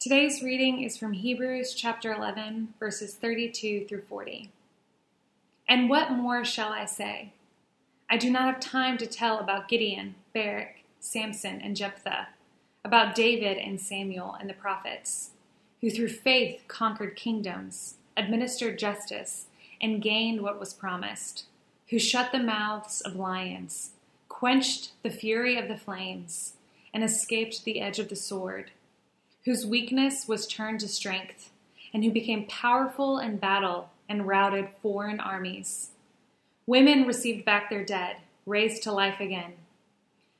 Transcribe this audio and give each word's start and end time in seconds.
Today's 0.00 0.42
reading 0.42 0.82
is 0.82 0.96
from 0.96 1.12
Hebrews 1.12 1.74
chapter 1.74 2.10
11, 2.10 2.72
verses 2.80 3.12
32 3.16 3.84
through 3.84 4.00
40. 4.08 4.50
And 5.68 5.90
what 5.90 6.10
more 6.12 6.42
shall 6.42 6.72
I 6.72 6.86
say? 6.86 7.34
I 8.08 8.16
do 8.16 8.30
not 8.30 8.46
have 8.46 8.60
time 8.60 8.96
to 8.96 9.06
tell 9.06 9.38
about 9.38 9.68
Gideon, 9.68 10.14
Barak, 10.32 10.84
Samson, 11.00 11.60
and 11.60 11.76
Jephthah, 11.76 12.28
about 12.82 13.14
David 13.14 13.58
and 13.58 13.78
Samuel 13.78 14.34
and 14.40 14.48
the 14.48 14.54
prophets, 14.54 15.32
who 15.82 15.90
through 15.90 16.08
faith 16.08 16.62
conquered 16.66 17.14
kingdoms, 17.14 17.96
administered 18.16 18.78
justice, 18.78 19.48
and 19.82 20.00
gained 20.00 20.40
what 20.40 20.58
was 20.58 20.72
promised, 20.72 21.44
who 21.90 21.98
shut 21.98 22.32
the 22.32 22.38
mouths 22.38 23.02
of 23.02 23.16
lions, 23.16 23.90
quenched 24.30 24.92
the 25.02 25.10
fury 25.10 25.58
of 25.58 25.68
the 25.68 25.76
flames, 25.76 26.54
and 26.94 27.04
escaped 27.04 27.64
the 27.64 27.82
edge 27.82 27.98
of 27.98 28.08
the 28.08 28.16
sword 28.16 28.70
whose 29.44 29.66
weakness 29.66 30.28
was 30.28 30.46
turned 30.46 30.80
to 30.80 30.88
strength, 30.88 31.50
and 31.92 32.04
who 32.04 32.10
became 32.10 32.46
powerful 32.46 33.18
in 33.18 33.36
battle 33.36 33.90
and 34.08 34.26
routed 34.26 34.68
foreign 34.82 35.20
armies. 35.20 35.90
Women 36.66 37.06
received 37.06 37.44
back 37.44 37.70
their 37.70 37.84
dead, 37.84 38.16
raised 38.46 38.82
to 38.82 38.92
life 38.92 39.20
again. 39.20 39.54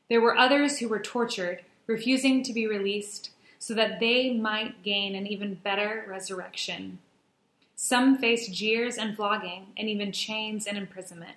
There 0.08 0.20
were 0.20 0.36
others 0.36 0.78
who 0.78 0.88
were 0.88 1.00
tortured, 1.00 1.62
refusing 1.86 2.42
to 2.42 2.52
be 2.52 2.66
released, 2.66 3.30
so 3.58 3.74
that 3.74 4.00
they 4.00 4.32
might 4.32 4.82
gain 4.82 5.14
an 5.14 5.26
even 5.26 5.54
better 5.54 6.04
resurrection. 6.08 6.98
Some 7.76 8.18
faced 8.18 8.52
jeers 8.52 8.96
and 8.96 9.16
flogging, 9.16 9.68
and 9.76 9.88
even 9.88 10.12
chains 10.12 10.66
and 10.66 10.76
imprisonment. 10.76 11.36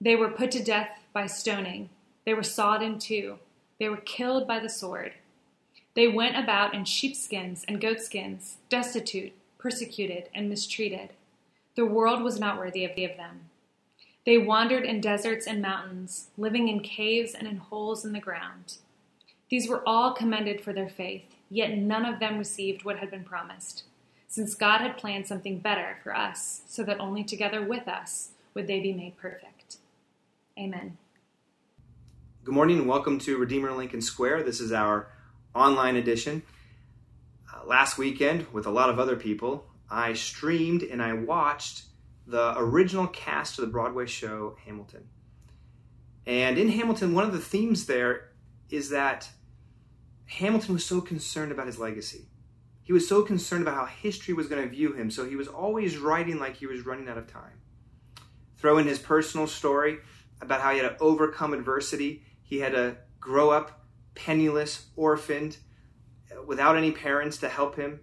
They 0.00 0.16
were 0.16 0.30
put 0.30 0.50
to 0.52 0.62
death 0.62 0.98
by 1.12 1.26
stoning. 1.26 1.90
They 2.24 2.34
were 2.34 2.42
sawed 2.42 2.82
in 2.82 2.98
two. 2.98 3.38
They 3.78 3.88
were 3.88 3.98
killed 3.98 4.48
by 4.48 4.58
the 4.60 4.68
sword. 4.68 5.12
They 5.94 6.08
went 6.08 6.36
about 6.36 6.74
in 6.74 6.84
sheepskins 6.84 7.64
and 7.68 7.80
goatskins, 7.80 8.56
destitute, 8.70 9.32
persecuted, 9.58 10.30
and 10.34 10.48
mistreated. 10.48 11.10
The 11.74 11.84
world 11.84 12.22
was 12.22 12.40
not 12.40 12.58
worthy 12.58 12.84
of 12.84 12.94
them. 12.94 13.50
They 14.24 14.38
wandered 14.38 14.84
in 14.84 15.00
deserts 15.00 15.46
and 15.46 15.60
mountains, 15.60 16.28
living 16.38 16.68
in 16.68 16.80
caves 16.80 17.34
and 17.34 17.46
in 17.46 17.56
holes 17.56 18.04
in 18.04 18.12
the 18.12 18.20
ground. 18.20 18.76
These 19.50 19.68
were 19.68 19.82
all 19.86 20.14
commended 20.14 20.62
for 20.62 20.72
their 20.72 20.88
faith, 20.88 21.24
yet 21.50 21.76
none 21.76 22.06
of 22.06 22.20
them 22.20 22.38
received 22.38 22.84
what 22.84 22.98
had 22.98 23.10
been 23.10 23.24
promised, 23.24 23.84
since 24.28 24.54
God 24.54 24.80
had 24.80 24.96
planned 24.96 25.26
something 25.26 25.58
better 25.58 25.98
for 26.02 26.16
us, 26.16 26.62
so 26.66 26.82
that 26.84 27.00
only 27.00 27.22
together 27.24 27.62
with 27.62 27.86
us 27.86 28.30
would 28.54 28.66
they 28.66 28.80
be 28.80 28.94
made 28.94 29.18
perfect. 29.18 29.76
Amen. 30.58 30.96
Good 32.44 32.54
morning 32.54 32.78
and 32.78 32.88
welcome 32.88 33.18
to 33.20 33.36
Redeemer 33.36 33.72
Lincoln 33.72 34.00
Square. 34.00 34.44
This 34.44 34.60
is 34.60 34.72
our 34.72 35.08
online 35.54 35.96
edition. 35.96 36.42
Uh, 37.52 37.66
last 37.66 37.98
weekend, 37.98 38.46
with 38.52 38.66
a 38.66 38.70
lot 38.70 38.90
of 38.90 38.98
other 38.98 39.16
people, 39.16 39.66
I 39.90 40.14
streamed 40.14 40.82
and 40.82 41.02
I 41.02 41.12
watched 41.12 41.82
the 42.26 42.54
original 42.56 43.06
cast 43.08 43.58
of 43.58 43.64
the 43.66 43.70
Broadway 43.70 44.06
show 44.06 44.56
Hamilton. 44.64 45.08
And 46.26 46.56
in 46.56 46.68
Hamilton, 46.68 47.14
one 47.14 47.24
of 47.24 47.32
the 47.32 47.40
themes 47.40 47.86
there 47.86 48.30
is 48.70 48.90
that 48.90 49.28
Hamilton 50.26 50.74
was 50.74 50.86
so 50.86 51.00
concerned 51.00 51.52
about 51.52 51.66
his 51.66 51.78
legacy. 51.78 52.28
He 52.84 52.92
was 52.92 53.08
so 53.08 53.22
concerned 53.22 53.62
about 53.62 53.74
how 53.74 53.86
history 53.86 54.34
was 54.34 54.48
going 54.48 54.62
to 54.62 54.68
view 54.68 54.92
him, 54.92 55.10
so 55.10 55.28
he 55.28 55.36
was 55.36 55.48
always 55.48 55.98
writing 55.98 56.38
like 56.38 56.56
he 56.56 56.66
was 56.66 56.86
running 56.86 57.08
out 57.08 57.18
of 57.18 57.26
time. 57.26 57.60
Throw 58.56 58.78
in 58.78 58.86
his 58.86 58.98
personal 58.98 59.46
story 59.46 59.98
about 60.40 60.60
how 60.60 60.72
he 60.72 60.78
had 60.78 60.88
to 60.88 61.02
overcome 61.02 61.52
adversity. 61.52 62.22
He 62.42 62.58
had 62.58 62.72
to 62.72 62.96
grow 63.20 63.50
up 63.50 63.81
penniless, 64.14 64.86
orphaned, 64.96 65.56
uh, 66.30 66.42
without 66.42 66.76
any 66.76 66.92
parents 66.92 67.38
to 67.38 67.48
help 67.48 67.76
him. 67.76 68.00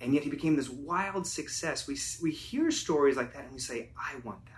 And 0.00 0.14
yet 0.14 0.24
he 0.24 0.30
became 0.30 0.56
this 0.56 0.70
wild 0.70 1.26
success. 1.26 1.86
We, 1.86 1.98
we 2.22 2.30
hear 2.30 2.70
stories 2.70 3.16
like 3.16 3.34
that 3.34 3.44
and 3.44 3.52
we 3.52 3.58
say, 3.58 3.90
I 3.98 4.16
want 4.24 4.46
that. 4.46 4.52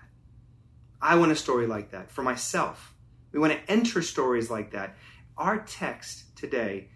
I 1.01 1.17
want 1.17 1.33
a 1.33 1.37
story 1.37 1.67
like 1.67 1.91
that 1.91 2.13
for 2.13 2.23
myself. 2.23 2.95
We 3.33 3.41
want 3.41 3.53
to 3.53 3.73
enter 3.73 4.03
stories 4.03 4.51
like 4.51 4.71
that. 4.71 4.97
Our 5.37 5.59
text 5.59 6.37
today 6.37 6.91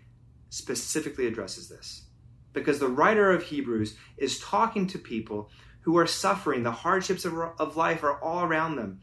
specifically 0.50 1.26
addresses 1.26 1.68
this 1.68 2.04
because 2.52 2.78
the 2.78 2.88
writer 2.88 3.32
of 3.32 3.42
Hebrews 3.42 3.96
is 4.16 4.38
talking 4.38 4.86
to 4.88 4.98
people 4.98 5.50
who 5.80 5.98
are 5.98 6.06
suffering. 6.06 6.62
The 6.62 6.70
hardships 6.70 7.24
of, 7.24 7.34
of 7.58 7.76
life 7.76 8.02
are 8.04 8.20
all 8.20 8.42
around 8.42 8.76
them. 8.76 9.00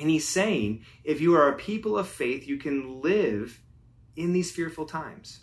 And 0.00 0.10
he's 0.10 0.28
saying, 0.28 0.84
if 1.04 1.20
you 1.20 1.34
are 1.34 1.48
a 1.48 1.56
people 1.56 1.98
of 1.98 2.08
faith, 2.08 2.46
you 2.46 2.56
can 2.56 3.00
live 3.00 3.60
in 4.18 4.32
these 4.32 4.50
fearful 4.50 4.84
times. 4.84 5.40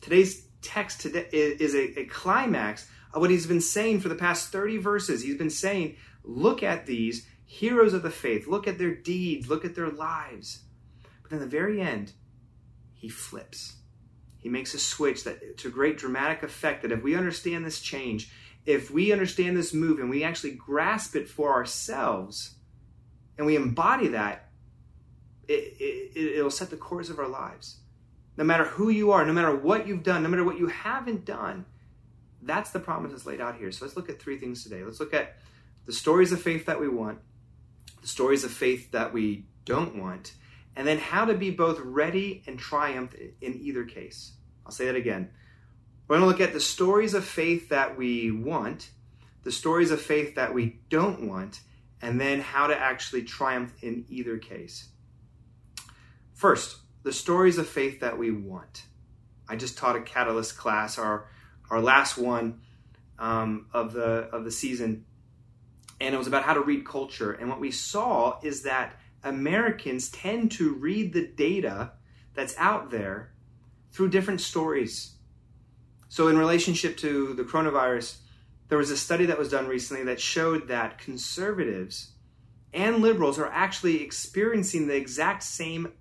Today's 0.00 0.46
text 0.62 1.00
today 1.00 1.28
is 1.30 1.74
a, 1.74 2.00
a 2.00 2.04
climax 2.06 2.88
of 3.14 3.20
what 3.20 3.30
he's 3.30 3.46
been 3.46 3.60
saying 3.60 4.00
for 4.00 4.08
the 4.08 4.14
past 4.14 4.50
30 4.50 4.78
verses. 4.78 5.22
He's 5.22 5.38
been 5.38 5.48
saying, 5.48 5.96
look 6.24 6.62
at 6.62 6.86
these 6.86 7.26
heroes 7.46 7.94
of 7.94 8.02
the 8.02 8.10
faith, 8.10 8.48
look 8.48 8.66
at 8.66 8.78
their 8.78 8.94
deeds, 8.94 9.48
look 9.48 9.64
at 9.64 9.74
their 9.74 9.90
lives. 9.90 10.64
But 11.22 11.30
then 11.30 11.40
the 11.40 11.46
very 11.46 11.80
end, 11.80 12.12
he 12.94 13.08
flips. 13.08 13.76
He 14.38 14.48
makes 14.48 14.74
a 14.74 14.78
switch 14.78 15.24
that 15.24 15.58
to 15.58 15.70
great 15.70 15.98
dramatic 15.98 16.42
effect 16.42 16.82
that 16.82 16.92
if 16.92 17.02
we 17.02 17.14
understand 17.14 17.64
this 17.64 17.80
change, 17.80 18.32
if 18.66 18.90
we 18.90 19.12
understand 19.12 19.56
this 19.56 19.72
move 19.72 20.00
and 20.00 20.10
we 20.10 20.24
actually 20.24 20.52
grasp 20.52 21.14
it 21.16 21.28
for 21.28 21.52
ourselves 21.52 22.56
and 23.36 23.46
we 23.46 23.56
embody 23.56 24.08
that, 24.08 24.47
it, 25.48 25.74
it, 25.80 26.36
it'll 26.36 26.50
set 26.50 26.70
the 26.70 26.76
course 26.76 27.10
of 27.10 27.18
our 27.18 27.28
lives. 27.28 27.78
No 28.36 28.44
matter 28.44 28.64
who 28.64 28.90
you 28.90 29.10
are, 29.10 29.24
no 29.24 29.32
matter 29.32 29.54
what 29.54 29.86
you've 29.86 30.04
done, 30.04 30.22
no 30.22 30.28
matter 30.28 30.44
what 30.44 30.58
you 30.58 30.68
haven't 30.68 31.24
done, 31.24 31.64
that's 32.42 32.70
the 32.70 32.78
promise 32.78 33.10
that's 33.10 33.26
laid 33.26 33.40
out 33.40 33.56
here. 33.56 33.72
So 33.72 33.84
let's 33.84 33.96
look 33.96 34.08
at 34.08 34.20
three 34.20 34.38
things 34.38 34.62
today. 34.62 34.84
Let's 34.84 35.00
look 35.00 35.14
at 35.14 35.36
the 35.86 35.92
stories 35.92 36.30
of 36.30 36.40
faith 36.40 36.66
that 36.66 36.80
we 36.80 36.88
want, 36.88 37.18
the 38.00 38.08
stories 38.08 38.44
of 38.44 38.52
faith 38.52 38.92
that 38.92 39.12
we 39.12 39.46
don't 39.64 39.96
want, 39.96 40.34
and 40.76 40.86
then 40.86 40.98
how 40.98 41.24
to 41.24 41.34
be 41.34 41.50
both 41.50 41.80
ready 41.80 42.42
and 42.46 42.58
triumph 42.58 43.14
in 43.40 43.58
either 43.60 43.84
case. 43.84 44.34
I'll 44.64 44.72
say 44.72 44.86
that 44.86 44.96
again. 44.96 45.30
We're 46.06 46.18
going 46.18 46.30
to 46.30 46.38
look 46.38 46.46
at 46.46 46.54
the 46.54 46.60
stories 46.60 47.14
of 47.14 47.24
faith 47.24 47.70
that 47.70 47.98
we 47.98 48.30
want, 48.30 48.90
the 49.42 49.52
stories 49.52 49.90
of 49.90 50.00
faith 50.00 50.36
that 50.36 50.54
we 50.54 50.78
don't 50.88 51.26
want, 51.26 51.60
and 52.00 52.20
then 52.20 52.40
how 52.40 52.68
to 52.68 52.78
actually 52.78 53.22
triumph 53.24 53.74
in 53.82 54.04
either 54.08 54.38
case. 54.38 54.88
First, 56.38 56.76
the 57.02 57.12
stories 57.12 57.58
of 57.58 57.68
faith 57.68 57.98
that 57.98 58.16
we 58.16 58.30
want. 58.30 58.84
I 59.48 59.56
just 59.56 59.76
taught 59.76 59.96
a 59.96 60.00
Catalyst 60.00 60.56
class, 60.56 60.96
our 60.96 61.26
our 61.68 61.80
last 61.80 62.16
one 62.16 62.60
um, 63.18 63.66
of 63.74 63.92
the 63.92 64.28
of 64.30 64.44
the 64.44 64.52
season, 64.52 65.04
and 66.00 66.14
it 66.14 66.18
was 66.18 66.28
about 66.28 66.44
how 66.44 66.54
to 66.54 66.60
read 66.60 66.86
culture. 66.86 67.32
And 67.32 67.48
what 67.48 67.58
we 67.58 67.72
saw 67.72 68.38
is 68.40 68.62
that 68.62 69.00
Americans 69.24 70.10
tend 70.10 70.52
to 70.52 70.74
read 70.74 71.12
the 71.12 71.26
data 71.26 71.90
that's 72.34 72.54
out 72.56 72.92
there 72.92 73.32
through 73.90 74.10
different 74.10 74.40
stories. 74.40 75.16
So, 76.08 76.28
in 76.28 76.38
relationship 76.38 76.98
to 76.98 77.34
the 77.34 77.42
coronavirus, 77.42 78.16
there 78.68 78.78
was 78.78 78.92
a 78.92 78.96
study 78.96 79.26
that 79.26 79.40
was 79.40 79.50
done 79.50 79.66
recently 79.66 80.04
that 80.04 80.20
showed 80.20 80.68
that 80.68 80.98
conservatives 80.98 82.12
and 82.72 82.98
liberals 82.98 83.40
are 83.40 83.48
actually 83.48 84.04
experiencing 84.04 84.86
the 84.86 84.94
exact 84.94 85.42
same 85.42 85.92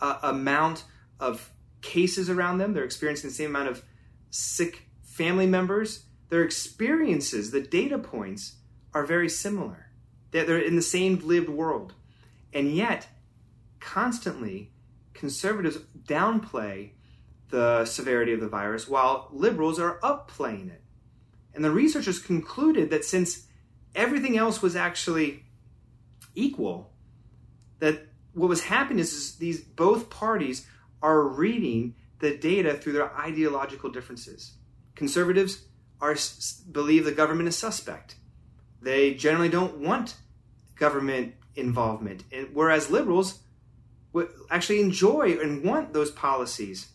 uh, 0.00 0.18
amount 0.22 0.84
of 1.20 1.52
cases 1.80 2.28
around 2.30 2.58
them. 2.58 2.72
They're 2.72 2.84
experiencing 2.84 3.30
the 3.30 3.34
same 3.34 3.50
amount 3.50 3.68
of 3.68 3.82
sick 4.30 4.88
family 5.02 5.46
members. 5.46 6.04
Their 6.28 6.42
experiences, 6.42 7.50
the 7.50 7.60
data 7.60 7.98
points, 7.98 8.56
are 8.94 9.04
very 9.04 9.28
similar. 9.28 9.90
They're 10.30 10.58
in 10.58 10.76
the 10.76 10.82
same 10.82 11.18
lived 11.24 11.48
world. 11.48 11.94
And 12.52 12.74
yet, 12.74 13.08
constantly, 13.80 14.72
conservatives 15.14 15.78
downplay 16.06 16.90
the 17.50 17.84
severity 17.84 18.32
of 18.32 18.40
the 18.40 18.48
virus 18.48 18.86
while 18.86 19.28
liberals 19.32 19.78
are 19.78 19.98
upplaying 20.02 20.68
it. 20.68 20.82
And 21.54 21.64
the 21.64 21.70
researchers 21.70 22.18
concluded 22.18 22.90
that 22.90 23.04
since 23.04 23.46
everything 23.94 24.36
else 24.36 24.60
was 24.60 24.76
actually 24.76 25.44
equal, 26.34 26.92
that 27.78 28.07
what 28.38 28.48
was 28.48 28.62
happening 28.62 29.00
is, 29.00 29.12
is 29.12 29.36
these 29.36 29.60
both 29.60 30.10
parties 30.10 30.66
are 31.02 31.22
reading 31.22 31.94
the 32.20 32.36
data 32.36 32.74
through 32.74 32.92
their 32.92 33.14
ideological 33.16 33.90
differences. 33.90 34.52
Conservatives 34.94 35.64
are 36.00 36.16
believe 36.70 37.04
the 37.04 37.12
government 37.12 37.48
is 37.48 37.56
suspect. 37.56 38.16
They 38.80 39.14
generally 39.14 39.48
don't 39.48 39.78
want 39.78 40.16
government 40.76 41.34
involvement, 41.56 42.24
whereas 42.52 42.90
liberals 42.90 43.40
actually 44.50 44.80
enjoy 44.80 45.38
and 45.40 45.64
want 45.64 45.92
those 45.92 46.10
policies. 46.10 46.88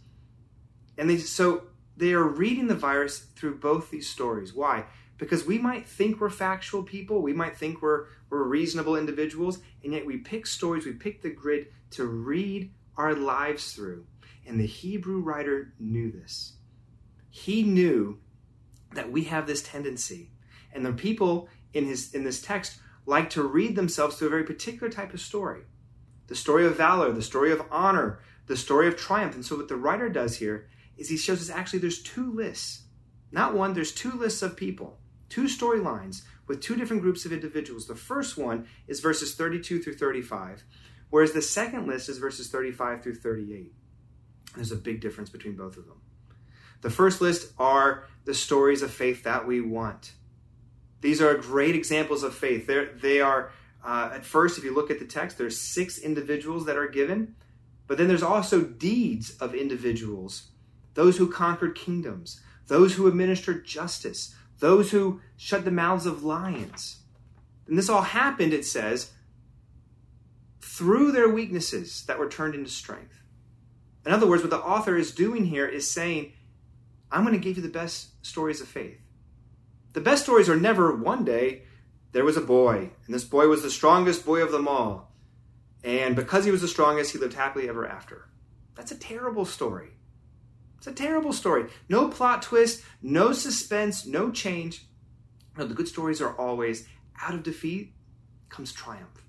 And 0.98 1.10
they 1.10 1.18
so 1.18 1.64
they 1.98 2.14
are 2.14 2.24
reading 2.24 2.68
the 2.68 2.76
virus 2.76 3.20
through 3.20 3.60
both 3.60 3.92
these 3.92 4.10
stories. 4.10 4.54
Why? 4.54 4.86
Because 5.18 5.46
we 5.46 5.58
might 5.58 5.88
think 5.88 6.20
we're 6.20 6.30
factual 6.30 6.84
people, 6.84 7.22
we 7.22 7.34
might 7.34 7.58
think 7.58 7.82
we're 7.82 8.08
we're 8.30 8.44
reasonable 8.44 8.96
individuals, 8.96 9.60
and 9.84 9.94
yet 9.94 10.06
we 10.06 10.18
pick 10.18 10.48
stories, 10.48 10.86
we 10.86 10.94
pick 10.94 11.22
the 11.22 11.30
grid 11.30 11.68
to 11.92 12.06
read 12.06 12.72
our 12.98 13.14
lives 13.14 13.74
through. 13.74 14.06
And 14.46 14.60
the 14.60 14.66
Hebrew 14.66 15.20
writer 15.22 15.74
knew 15.80 16.12
this. 16.12 16.54
He 17.30 17.64
knew 17.64 18.20
that 18.94 19.12
we 19.12 19.26
have 19.26 19.48
this 19.48 19.62
tendency. 19.62 20.32
And 20.74 20.86
the 20.86 20.94
people 20.94 21.48
in 21.74 21.86
his 21.86 22.14
in 22.14 22.24
this 22.24 22.42
text 22.42 22.80
like 23.06 23.30
to 23.32 23.44
read 23.44 23.76
themselves 23.76 24.16
through 24.16 24.28
a 24.28 24.32
very 24.32 24.44
particular 24.44 24.92
type 24.92 25.14
of 25.14 25.22
story. 25.22 25.62
The 26.28 26.36
story 26.36 26.66
of 26.66 26.78
valor, 26.78 27.12
the 27.12 27.22
story 27.22 27.52
of 27.52 27.66
honor, 27.70 28.20
the 28.48 28.56
story 28.56 28.88
of 28.88 28.96
triumph. 28.96 29.36
And 29.36 29.46
so 29.46 29.58
what 29.58 29.68
the 29.68 29.76
writer 29.76 30.10
does 30.10 30.38
here 30.38 30.68
is 30.98 31.10
he 31.10 31.18
shows 31.18 31.42
us 31.42 31.56
actually 31.56 31.80
there's 31.80 32.02
two 32.02 32.32
lists. 32.32 32.84
Not 33.32 33.56
one, 33.56 33.74
there's 33.74 33.92
two 33.92 34.12
lists 34.12 34.42
of 34.42 34.56
people, 34.56 35.00
two 35.34 35.46
storylines 35.46 36.22
with 36.48 36.62
two 36.62 36.76
different 36.76 37.02
groups 37.02 37.26
of 37.26 37.34
individuals. 37.34 37.88
The 37.88 37.96
first 37.96 38.38
one 38.38 38.68
is 38.88 39.00
verses 39.00 39.34
32 39.34 39.82
through 39.82 39.96
35, 39.96 40.64
whereas 41.10 41.32
the 41.32 41.42
second 41.42 41.88
list 41.88 42.08
is 42.08 42.20
verses 42.20 42.50
35 42.50 43.02
through 43.02 43.16
38. 43.16 43.74
There's 44.54 44.72
a 44.72 44.76
big 44.76 45.02
difference 45.02 45.32
between 45.32 45.56
both 45.56 45.78
of 45.78 45.88
them. 45.88 46.02
The 46.82 46.92
first 46.92 47.20
list 47.20 47.52
are 47.58 48.06
the 48.26 48.36
stories 48.36 48.84
of 48.84 48.92
faith 48.92 49.24
that 49.24 49.48
we 49.48 49.60
want. 49.60 50.12
These 51.02 51.20
are 51.20 51.34
great 51.34 51.76
examples 51.76 52.22
of 52.22 52.36
faith. 52.36 52.68
They're, 52.68 52.94
they 52.94 53.20
are, 53.20 53.52
uh, 53.84 54.12
at 54.14 54.26
first, 54.26 54.60
if 54.60 54.64
you 54.64 54.76
look 54.76 54.92
at 54.92 55.00
the 55.00 55.06
text, 55.06 55.40
there's 55.40 55.60
six 55.60 55.98
individuals 55.98 56.68
that 56.68 56.78
are 56.78 56.88
given, 56.88 57.36
but 57.88 57.98
then 57.98 58.08
there's 58.08 58.22
also 58.22 58.62
deeds 58.62 59.36
of 59.38 59.56
individuals 59.56 60.50
those 60.94 61.18
who 61.18 61.28
conquered 61.28 61.74
kingdoms, 61.74 62.40
those 62.68 62.94
who 62.94 63.08
administered 63.08 63.66
justice, 63.66 64.36
those 64.64 64.92
who 64.92 65.20
shut 65.36 65.66
the 65.66 65.72
mouths 65.72 66.06
of 66.06 66.24
lions. 66.24 67.00
And 67.68 67.78
this 67.78 67.90
all 67.90 68.02
happened, 68.02 68.54
it 68.54 68.66
says, 68.66 69.12
through 70.62 71.12
their 71.12 71.28
weaknesses 71.28 72.06
that 72.06 72.18
were 72.18 72.30
turned 72.30 72.56
into 72.56 72.70
strength. 72.70 73.22
In 74.06 74.14
other 74.14 74.26
words, 74.26 74.42
what 74.42 74.52
the 74.52 74.58
author 74.58 74.96
is 74.96 75.12
doing 75.12 75.44
here 75.44 75.68
is 75.68 75.92
saying, 75.92 76.32
I'm 77.12 77.26
going 77.26 77.36
to 77.36 77.44
give 77.44 77.58
you 77.58 77.62
the 77.62 77.68
best 77.68 78.26
stories 78.26 78.62
of 78.62 78.70
faith. 78.70 79.02
The 79.92 80.00
best 80.00 80.24
stories 80.24 80.48
are 80.48 80.56
never 80.56 80.96
one 80.96 81.26
day 81.26 81.64
there 82.14 82.24
was 82.24 82.38
a 82.38 82.42
boy, 82.42 82.92
and 83.06 83.14
this 83.14 83.26
boy 83.26 83.48
was 83.48 83.64
the 83.64 83.70
strongest 83.70 84.26
boy 84.26 84.42
of 84.42 84.54
them 84.54 84.70
all. 84.70 85.12
And 85.84 86.16
because 86.16 86.46
he 86.46 86.52
was 86.52 86.62
the 86.62 86.70
strongest, 86.70 87.12
he 87.12 87.18
lived 87.18 87.34
happily 87.34 87.68
ever 87.68 87.86
after. 87.86 88.30
That's 88.76 88.94
a 88.94 88.98
terrible 88.98 89.44
story. 89.44 89.93
It's 90.84 91.00
a 91.00 91.02
terrible 91.02 91.32
story. 91.32 91.68
No 91.88 92.10
plot 92.10 92.42
twist, 92.42 92.84
no 93.02 93.32
suspense, 93.32 94.06
no 94.06 94.30
change. 94.32 94.86
No, 95.58 95.66
the 95.66 95.74
good 95.74 95.88
stories 95.88 96.20
are 96.20 96.36
always 96.36 96.86
out 97.22 97.34
of 97.34 97.42
defeat 97.42 97.94
comes 98.50 98.74
triumph. 98.74 99.24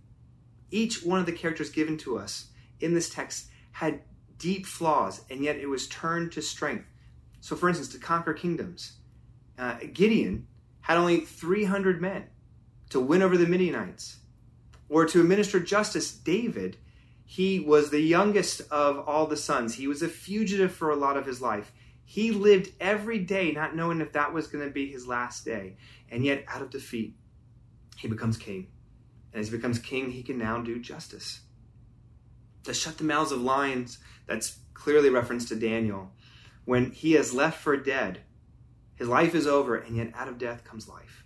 Each 0.72 1.04
one 1.04 1.20
of 1.20 1.26
the 1.26 1.32
characters 1.32 1.70
given 1.70 1.96
to 1.98 2.18
us 2.18 2.48
in 2.80 2.92
this 2.92 3.08
text 3.08 3.50
had 3.70 4.02
deep 4.36 4.66
flaws, 4.66 5.20
and 5.30 5.44
yet 5.44 5.54
it 5.54 5.68
was 5.68 5.86
turned 5.86 6.32
to 6.32 6.42
strength. 6.42 6.86
So, 7.40 7.54
for 7.54 7.68
instance, 7.68 7.90
to 7.90 7.98
conquer 7.98 8.34
kingdoms, 8.34 8.94
uh, 9.56 9.76
Gideon 9.92 10.48
had 10.80 10.98
only 10.98 11.20
300 11.20 12.02
men 12.02 12.24
to 12.90 12.98
win 12.98 13.22
over 13.22 13.36
the 13.36 13.46
Midianites. 13.46 14.16
Or 14.88 15.06
to 15.06 15.20
administer 15.20 15.60
justice, 15.60 16.10
David, 16.10 16.78
he 17.24 17.60
was 17.60 17.90
the 17.90 18.00
youngest 18.00 18.60
of 18.70 18.98
all 19.08 19.26
the 19.26 19.36
sons. 19.36 19.74
He 19.74 19.88
was 19.88 20.02
a 20.02 20.08
fugitive 20.08 20.72
for 20.72 20.90
a 20.90 20.96
lot 20.96 21.16
of 21.16 21.26
his 21.26 21.40
life. 21.40 21.72
He 22.04 22.30
lived 22.30 22.70
every 22.80 23.18
day 23.18 23.52
not 23.52 23.74
knowing 23.74 24.00
if 24.00 24.12
that 24.12 24.34
was 24.34 24.46
going 24.46 24.64
to 24.64 24.70
be 24.70 24.86
his 24.86 25.06
last 25.06 25.44
day. 25.44 25.76
And 26.10 26.24
yet, 26.24 26.44
out 26.48 26.60
of 26.60 26.70
defeat, 26.70 27.16
he 27.96 28.08
becomes 28.08 28.36
king. 28.36 28.68
And 29.32 29.40
as 29.40 29.50
he 29.50 29.56
becomes 29.56 29.78
king, 29.78 30.10
he 30.10 30.22
can 30.22 30.38
now 30.38 30.60
do 30.60 30.78
justice. 30.78 31.40
To 32.64 32.74
shut 32.74 32.98
the 32.98 33.04
mouths 33.04 33.32
of 33.32 33.40
lions, 33.40 33.98
that's 34.26 34.58
clearly 34.74 35.10
reference 35.10 35.48
to 35.48 35.56
Daniel. 35.56 36.12
When 36.66 36.90
he 36.92 37.16
is 37.16 37.34
left 37.34 37.60
for 37.60 37.76
dead, 37.76 38.20
his 38.96 39.08
life 39.08 39.34
is 39.34 39.46
over, 39.46 39.76
and 39.76 39.96
yet 39.96 40.12
out 40.14 40.28
of 40.28 40.38
death 40.38 40.62
comes 40.64 40.88
life. 40.88 41.24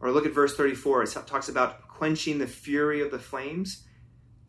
Or 0.00 0.10
look 0.10 0.26
at 0.26 0.34
verse 0.34 0.56
34. 0.56 1.04
It 1.04 1.16
talks 1.26 1.48
about 1.48 1.88
quenching 1.88 2.38
the 2.38 2.46
fury 2.46 3.00
of 3.00 3.10
the 3.10 3.18
flames. 3.18 3.84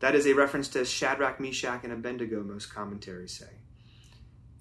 That 0.00 0.14
is 0.14 0.26
a 0.26 0.34
reference 0.34 0.68
to 0.68 0.84
Shadrach, 0.84 1.40
Meshach, 1.40 1.84
and 1.84 1.92
Abednego, 1.92 2.42
most 2.42 2.72
commentaries 2.72 3.32
say. 3.32 3.50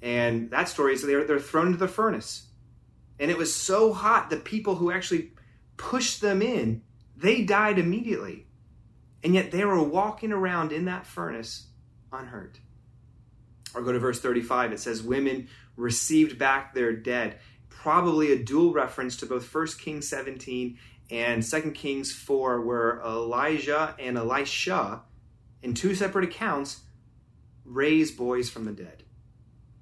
And 0.01 0.51
that 0.51 0.69
story 0.69 0.93
is 0.93 1.01
they're, 1.01 1.25
they're 1.25 1.39
thrown 1.39 1.67
into 1.67 1.79
the 1.79 1.87
furnace. 1.87 2.47
And 3.19 3.29
it 3.29 3.37
was 3.37 3.53
so 3.53 3.91
hot, 3.93 4.29
the 4.29 4.37
people 4.37 4.75
who 4.75 4.91
actually 4.91 5.31
pushed 5.77 6.21
them 6.21 6.41
in, 6.41 6.83
they 7.17 7.43
died 7.43 7.79
immediately. 7.79 8.47
And 9.23 9.33
yet 9.33 9.51
they 9.51 9.65
were 9.65 9.81
walking 9.81 10.31
around 10.31 10.71
in 10.71 10.85
that 10.85 11.05
furnace 11.05 11.67
unhurt. 12.11 12.59
Or 13.75 13.81
go 13.81 13.91
to 13.91 13.99
verse 13.99 14.19
35. 14.19 14.73
It 14.73 14.79
says, 14.79 15.03
Women 15.03 15.49
received 15.75 16.37
back 16.37 16.73
their 16.73 16.93
dead. 16.93 17.39
Probably 17.69 18.31
a 18.31 18.43
dual 18.43 18.73
reference 18.73 19.17
to 19.17 19.25
both 19.25 19.53
1 19.53 19.67
Kings 19.79 20.07
17 20.09 20.77
and 21.11 21.43
2 21.43 21.71
Kings 21.71 22.11
4, 22.11 22.61
where 22.61 23.01
Elijah 23.01 23.95
and 23.99 24.17
Elisha, 24.17 25.01
in 25.61 25.73
two 25.73 25.95
separate 25.95 26.25
accounts, 26.25 26.81
raise 27.65 28.11
boys 28.11 28.49
from 28.49 28.65
the 28.65 28.71
dead. 28.71 29.03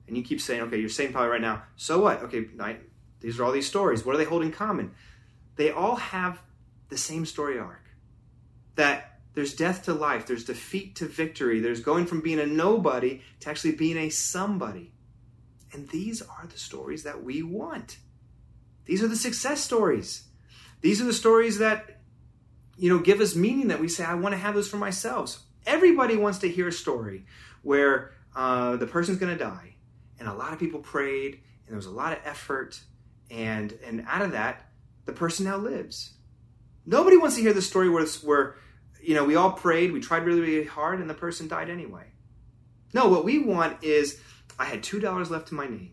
And 0.08 0.16
you 0.16 0.24
keep 0.24 0.42
saying, 0.42 0.62
okay, 0.64 0.80
you're 0.80 0.90
saying 0.90 1.12
probably 1.12 1.30
right 1.30 1.42
now, 1.42 1.64
so 1.76 2.02
what? 2.02 2.24
Okay, 2.24 2.46
these 3.20 3.40
are 3.40 3.44
all 3.44 3.52
these 3.52 3.68
stories. 3.68 4.06
What 4.06 4.14
do 4.14 4.18
they 4.20 4.26
hold 4.26 4.44
in 4.44 4.52
common? 4.52 4.92
They 5.56 5.72
all 5.72 5.96
have 5.96 6.42
the 6.90 6.98
same 6.98 7.26
story 7.26 7.60
arc. 7.60 7.90
That 8.76 9.20
there's 9.34 9.54
death 9.54 9.84
to 9.86 9.94
life, 9.94 10.26
there's 10.26 10.46
defeat 10.46 10.96
to 10.98 11.06
victory, 11.06 11.60
there's 11.60 11.82
going 11.82 12.06
from 12.06 12.22
being 12.22 12.40
a 12.40 12.46
nobody 12.46 13.22
to 13.42 13.50
actually 13.50 13.74
being 13.74 13.98
a 13.98 14.10
somebody. 14.10 14.94
And 15.74 15.90
these 15.90 16.22
are 16.22 16.48
the 16.50 16.58
stories 16.58 17.04
that 17.04 17.24
we 17.24 17.44
want. 17.44 17.98
These 18.86 19.04
are 19.04 19.08
the 19.08 19.16
success 19.16 19.62
stories. 19.62 20.24
These 20.82 21.02
are 21.02 21.06
the 21.06 21.14
stories 21.14 21.58
that 21.58 22.00
you 22.78 22.90
know 22.90 23.00
give 23.00 23.20
us 23.20 23.36
meaning 23.36 23.68
that 23.68 23.80
we 23.80 23.90
say 23.90 24.06
I 24.06 24.14
want 24.14 24.34
to 24.34 24.40
have 24.40 24.56
those 24.56 24.70
for 24.70 24.78
myself. 24.78 25.40
Everybody 25.68 26.18
wants 26.18 26.40
to 26.40 26.50
hear 26.50 26.68
a 26.68 26.72
story 26.72 27.26
where 27.62 28.14
uh, 28.36 28.78
the 28.78 28.88
person's 28.88 29.20
going 29.20 29.38
to 29.38 29.44
die, 29.44 29.76
and 30.20 30.28
a 30.28 30.34
lot 30.34 30.54
of 30.54 30.60
people 30.60 30.80
prayed, 30.80 31.34
and 31.34 31.68
there 31.68 31.76
was 31.76 31.86
a 31.86 31.92
lot 31.92 32.14
of 32.14 32.20
effort, 32.26 32.80
and 33.30 33.78
and 33.86 34.04
out 34.08 34.24
of 34.24 34.32
that, 34.32 34.72
the 35.06 35.14
person 35.14 35.46
now 35.46 35.58
lives. 35.58 36.14
Nobody 36.86 37.18
wants 37.18 37.36
to 37.36 37.42
hear 37.42 37.54
the 37.54 37.62
story 37.62 37.90
where 37.90 38.06
where 38.24 38.56
you 39.02 39.14
know, 39.14 39.24
we 39.24 39.36
all 39.36 39.52
prayed, 39.52 39.94
we 39.94 40.00
tried 40.00 40.26
really, 40.26 40.42
really 40.42 40.66
hard, 40.66 41.00
and 41.00 41.10
the 41.10 41.14
person 41.14 41.48
died 41.48 41.70
anyway. 41.70 42.04
No, 42.94 43.08
what 43.08 43.24
we 43.24 43.40
want 43.40 43.84
is 43.84 44.20
I 44.60 44.66
had 44.66 44.82
$2 44.82 45.30
left 45.30 45.52
in 45.52 45.58
my 45.58 45.68
name, 45.68 45.92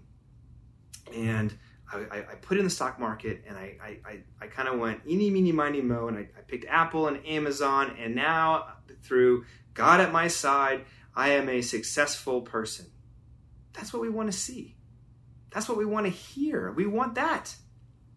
and 1.15 1.55
I, 1.93 2.19
I, 2.19 2.35
put 2.41 2.59
in 2.59 2.65
the 2.65 2.71
stock 2.71 2.99
market, 2.99 3.45
and 3.47 3.57
I, 3.57 3.77
I, 4.05 4.19
I 4.41 4.47
kind 4.47 4.69
of 4.69 4.81
went 4.81 5.03
eeny, 5.07 5.31
meeny, 5.31 5.53
miny, 5.53 5.81
mo, 5.81 6.09
and 6.09 6.17
I, 6.17 6.23
I 6.23 6.41
picked 6.47 6.65
Apple 6.69 7.07
and 7.09 7.25
Amazon, 7.27 7.97
and 8.01 8.15
now 8.15 8.69
through 9.03 9.45
God 9.75 10.01
at 10.01 10.11
my 10.13 10.29
side, 10.29 10.87
I 11.15 11.31
am 11.31 11.49
a 11.49 11.61
successful 11.61 12.41
person. 12.41 12.87
That's 13.75 13.93
what 13.93 14.03
we 14.03 14.09
want 14.09 14.33
to 14.33 14.37
see. 14.37 14.77
That's 15.53 15.69
what 15.69 15.79
we 15.79 15.85
want 15.85 16.07
to 16.07 16.11
hear. 16.11 16.73
We 16.73 16.87
want 16.87 17.15
that. 17.15 17.55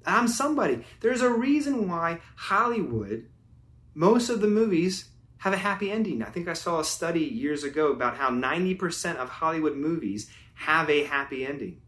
I'm 0.06 0.28
somebody. 0.28 0.84
There's 1.02 1.22
a 1.22 1.30
reason 1.30 1.90
why 1.90 2.22
Hollywood 2.36 3.28
most 3.94 4.30
of 4.30 4.42
the 4.42 4.48
movies 4.48 5.10
have 5.40 5.54
a 5.54 5.58
happy 5.58 5.92
ending. 5.92 6.22
I 6.22 6.30
think 6.30 6.48
I 6.48 6.54
saw 6.54 6.80
a 6.80 6.86
study 6.86 7.22
years 7.22 7.64
ago 7.64 7.92
about 7.92 8.16
how 8.16 8.30
90% 8.30 9.16
of 9.16 9.28
Hollywood 9.28 9.76
movies 9.76 10.30
have 10.54 10.90
a 10.90 11.04
happy 11.04 11.46
ending. 11.46 11.82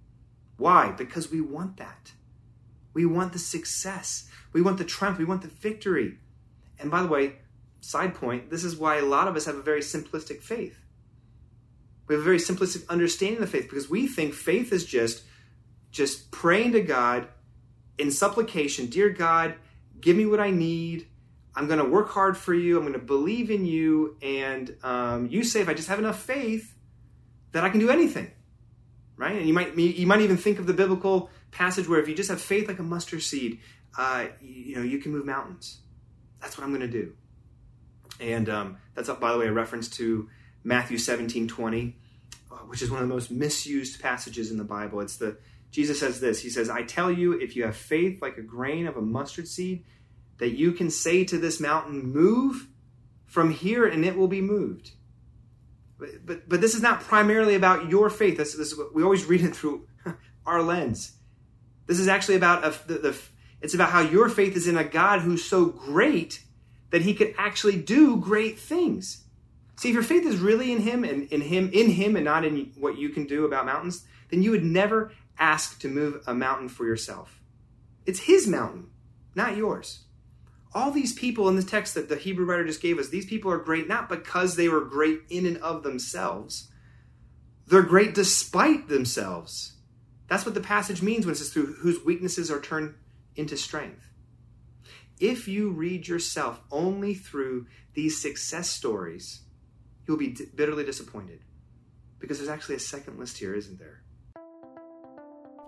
Why? 0.60 0.92
Because 0.92 1.32
we 1.32 1.42
want 1.42 1.78
that. 1.78 2.12
We 2.94 3.06
want 3.06 3.34
the 3.34 3.40
success. 3.40 4.30
We 4.54 4.62
want 4.62 4.78
the 4.78 4.84
triumph. 4.84 5.18
We 5.18 5.26
want 5.26 5.42
the 5.42 5.48
victory. 5.48 6.18
And 6.80 6.92
by 6.92 7.02
the 7.02 7.08
way, 7.08 7.38
side 7.82 8.14
point, 8.14 8.50
this 8.50 8.64
is 8.64 8.76
why 8.76 8.98
a 8.98 9.06
lot 9.06 9.28
of 9.28 9.36
us 9.36 9.46
have 9.46 9.56
a 9.56 9.62
very 9.62 9.82
simplistic 9.82 10.42
faith. 10.42 10.78
We 12.08 12.16
have 12.16 12.22
a 12.22 12.26
very 12.26 12.38
simplistic 12.38 12.88
understanding 12.90 13.42
of 13.42 13.50
faith 13.50 13.70
because 13.70 13.90
we 13.90 14.08
think 14.08 14.34
faith 14.34 14.72
is 14.72 14.86
just 14.86 15.24
just 15.92 16.30
praying 16.30 16.74
to 16.74 16.82
God 16.82 17.28
in 17.98 18.12
supplication, 18.12 18.86
dear 18.88 19.10
God, 19.10 19.56
give 20.00 20.16
me 20.16 20.28
what 20.28 20.40
I 20.40 20.52
need 20.52 21.08
I'm 21.60 21.68
going 21.68 21.80
to 21.80 21.86
work 21.86 22.10
hard 22.10 22.38
for 22.38 22.54
you. 22.54 22.78
I'm 22.78 22.84
going 22.84 22.94
to 22.94 23.00
believe 23.00 23.52
in 23.52 23.66
you. 23.66 24.16
And 24.22 24.74
um, 24.82 25.28
you 25.28 25.44
say, 25.44 25.60
if 25.60 25.68
I 25.68 25.74
just 25.74 25.90
have 25.90 26.00
enough 26.00 26.22
faith, 26.22 26.74
that 27.52 27.66
I 27.66 27.70
can 27.70 27.82
do 27.82 27.90
anything, 27.90 28.32
right? 29.20 29.36
And 29.36 29.48
you 29.48 29.54
might 29.54 29.78
you 29.78 30.08
might 30.08 30.22
even 30.22 30.38
think 30.38 30.58
of 30.58 30.66
the 30.66 30.74
biblical 30.74 31.30
passage 31.52 31.88
where 31.88 32.00
if 32.00 32.08
you 32.08 32.16
just 32.16 32.30
have 32.30 32.42
faith 32.42 32.68
like 32.68 32.80
a 32.80 32.84
mustard 32.84 33.22
seed, 33.22 33.60
uh, 33.98 34.28
you, 34.42 34.64
you 34.64 34.76
know 34.78 34.82
you 34.82 34.98
can 34.98 35.12
move 35.12 35.26
mountains. 35.26 35.82
That's 36.42 36.58
what 36.58 36.64
I'm 36.64 36.74
going 36.74 36.82
to 36.82 36.88
do. 36.88 37.14
And 38.22 38.50
um, 38.50 38.78
that's, 38.96 39.10
by 39.10 39.34
the 39.34 39.38
way, 39.38 39.48
a 39.48 39.52
reference 39.52 39.90
to 39.98 40.30
Matthew 40.64 40.98
17 40.98 41.50
20, 41.50 41.98
uh, 42.50 42.56
which 42.68 42.82
is 42.82 42.90
one 42.90 43.02
of 43.02 43.08
the 43.08 43.14
most 43.14 43.30
misused 43.30 44.02
passages 44.02 44.52
in 44.52 44.58
the 44.58 44.64
Bible. 44.64 45.02
It's 45.02 45.18
the 45.18 45.38
Jesus 45.70 46.00
says 46.00 46.20
this. 46.22 46.42
He 46.42 46.50
says, 46.50 46.70
I 46.70 46.84
tell 46.84 47.12
you, 47.12 47.34
if 47.34 47.56
you 47.56 47.66
have 47.66 47.76
faith 47.76 48.22
like 48.22 48.38
a 48.38 48.42
grain 48.42 48.88
of 48.88 48.96
a 48.96 49.02
mustard 49.02 49.48
seed, 49.48 49.84
that 50.38 50.52
you 50.52 50.72
can 50.72 50.90
say 50.90 51.26
to 51.26 51.38
this 51.38 51.60
mountain, 51.60 52.12
Move 52.12 52.68
from 53.26 53.52
here, 53.52 53.86
and 53.86 54.06
it 54.06 54.18
will 54.18 54.30
be 54.30 54.42
moved. 54.42 54.92
But, 56.00 56.48
but, 56.48 56.62
this 56.62 56.76
is 56.76 56.82
not 56.82 57.02
primarily 57.02 57.56
about 57.56 57.90
your 57.90 58.10
faith. 58.10 58.38
This, 58.38 58.54
this 58.56 58.72
is 58.72 58.78
what, 58.78 58.96
we 58.96 59.04
always 59.04 59.26
read 59.26 59.42
it 59.42 59.56
through 59.56 59.86
our 60.46 60.62
lens. 60.64 61.14
This 61.88 62.00
is 62.00 62.08
actually 62.08 62.36
about 62.36 62.64
a, 62.64 62.88
the, 62.88 63.00
the, 63.00 63.18
it's 63.62 63.74
about 63.74 63.90
how 63.90 64.00
your 64.00 64.30
faith 64.30 64.56
is 64.56 64.68
in 64.68 64.78
a 64.78 64.84
God 64.84 65.22
who's 65.22 65.44
so 65.44 65.66
great 65.66 66.44
that 66.92 67.02
he 67.02 67.14
could 67.14 67.36
actually 67.38 67.76
do 67.82 68.16
great 68.16 68.58
things. 68.58 69.26
See, 69.76 69.90
if 69.90 69.94
your 69.94 70.04
faith 70.04 70.26
is 70.26 70.38
really 70.38 70.72
in 70.72 70.82
him 70.82 71.04
and 71.04 71.28
in 71.32 71.42
him 71.42 71.70
in 71.74 71.92
him 71.92 72.16
and 72.16 72.26
not 72.26 72.44
in 72.44 72.72
what 72.78 72.98
you 72.98 73.10
can 73.10 73.26
do 73.26 73.46
about 73.46 73.66
mountains, 73.66 74.06
then 74.30 74.44
you 74.44 74.52
would 74.52 74.64
never 74.64 75.12
ask 75.38 75.80
to 75.80 75.88
move 75.88 76.22
a 76.28 76.34
mountain 76.34 76.70
for 76.70 76.86
yourself. 76.86 77.40
It's 78.06 78.20
his 78.20 78.48
mountain, 78.48 78.90
not 79.36 79.56
yours. 79.56 80.06
All 80.74 80.92
these 80.92 81.14
people 81.14 81.50
in 81.50 81.56
the 81.56 81.64
text 81.64 81.96
that 81.96 82.10
the 82.10 82.16
Hebrew 82.16 82.46
writer 82.46 82.66
just 82.66 82.82
gave 82.82 83.00
us, 83.00 83.10
these 83.10 83.26
people 83.26 83.52
are 83.52 83.58
great 83.58 83.88
not 83.88 84.08
because 84.08 84.56
they 84.56 84.70
were 84.70 84.86
great 84.86 85.22
in 85.30 85.46
and 85.46 85.58
of 85.58 85.84
themselves. 85.84 86.70
They're 87.68 87.82
great 87.82 88.14
despite 88.14 88.88
themselves. 88.88 89.74
That's 90.28 90.46
what 90.46 90.54
the 90.54 90.62
passage 90.62 91.02
means 91.02 91.26
when 91.26 91.34
it 91.34 91.38
says 91.38 91.50
through 91.50 91.74
whose 91.74 92.04
weaknesses 92.06 92.52
are 92.52 92.62
turned 92.62 92.94
into 93.36 93.58
strength 93.58 94.10
if 95.20 95.48
you 95.48 95.72
read 95.72 96.08
yourself 96.08 96.62
only 96.72 97.14
through 97.14 97.68
these 97.94 98.22
success 98.22 98.70
stories, 98.70 99.42
you'll 100.08 100.18
be 100.18 100.36
bitterly 100.56 100.86
disappointed. 100.86 101.42
Because 102.20 102.38
there's 102.38 102.50
actually 102.50 102.76
a 102.76 102.80
second 102.80 103.20
list 103.20 103.38
here, 103.38 103.54
isn't 103.54 103.80
there? 103.80 104.02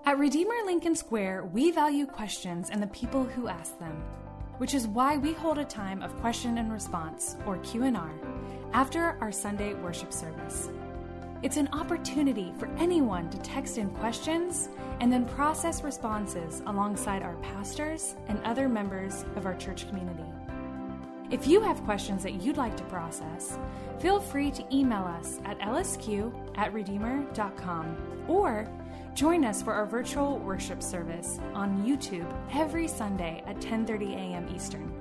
At 0.06 0.18
Redeemer 0.18 0.56
Lincoln 0.66 0.96
Square, 0.96 1.46
we 1.46 1.72
value 1.72 2.06
questions 2.06 2.70
and 2.70 2.82
the 2.82 2.88
people 2.88 3.24
who 3.24 3.48
ask 3.48 3.78
them, 3.80 4.04
which 4.58 4.74
is 4.74 4.88
why 4.88 5.18
we 5.18 5.34
hold 5.34 5.58
a 5.58 5.66
time 5.66 6.02
of 6.02 6.16
question 6.18 6.58
and 6.58 6.72
response, 6.72 7.36
or 7.46 7.58
Q&R, 7.58 8.12
after 8.74 9.18
our 9.22 9.32
Sunday 9.32 9.74
worship 9.76 10.14
service. 10.14 10.70
It's 11.44 11.58
an 11.58 11.70
opportunity 11.74 12.54
for 12.60 12.68
anyone 12.78 13.30
to 13.32 13.38
text 13.40 13.80
in 13.80 13.90
questions 13.90 14.70
and 15.00 15.12
then 15.12 15.26
process 15.26 15.84
responses 15.84 16.62
alongside 16.68 17.24
our 17.24 17.36
pastors 17.38 18.16
and 18.28 18.40
other 18.44 18.70
members 18.70 19.26
of 19.36 19.48
our 19.48 19.56
church 19.56 19.88
community. 19.90 20.24
If 21.32 21.48
you 21.48 21.62
have 21.62 21.84
questions 21.84 22.22
that 22.24 22.44
you'd 22.44 22.58
like 22.58 22.78
to 22.78 22.84
process, 22.84 23.58
feel 24.00 24.20
free 24.20 24.52
to 24.52 24.76
email 24.76 25.04
us 25.04 25.40
at 25.46 25.58
lsq 25.60 26.32
at 26.58 26.74
redeemer.com 26.74 28.26
or 28.28 28.68
join 29.14 29.46
us 29.46 29.62
for 29.62 29.74
our 29.74 29.86
virtual 29.86 30.40
worship 30.40 30.82
service 30.82 31.40
on 31.54 31.86
YouTube 31.86 32.26
every 32.54 32.88
Sunday 32.88 33.44
at 33.46 33.58
10:30 33.58 34.14
a.m. 34.14 34.50
Eastern. 34.56 34.92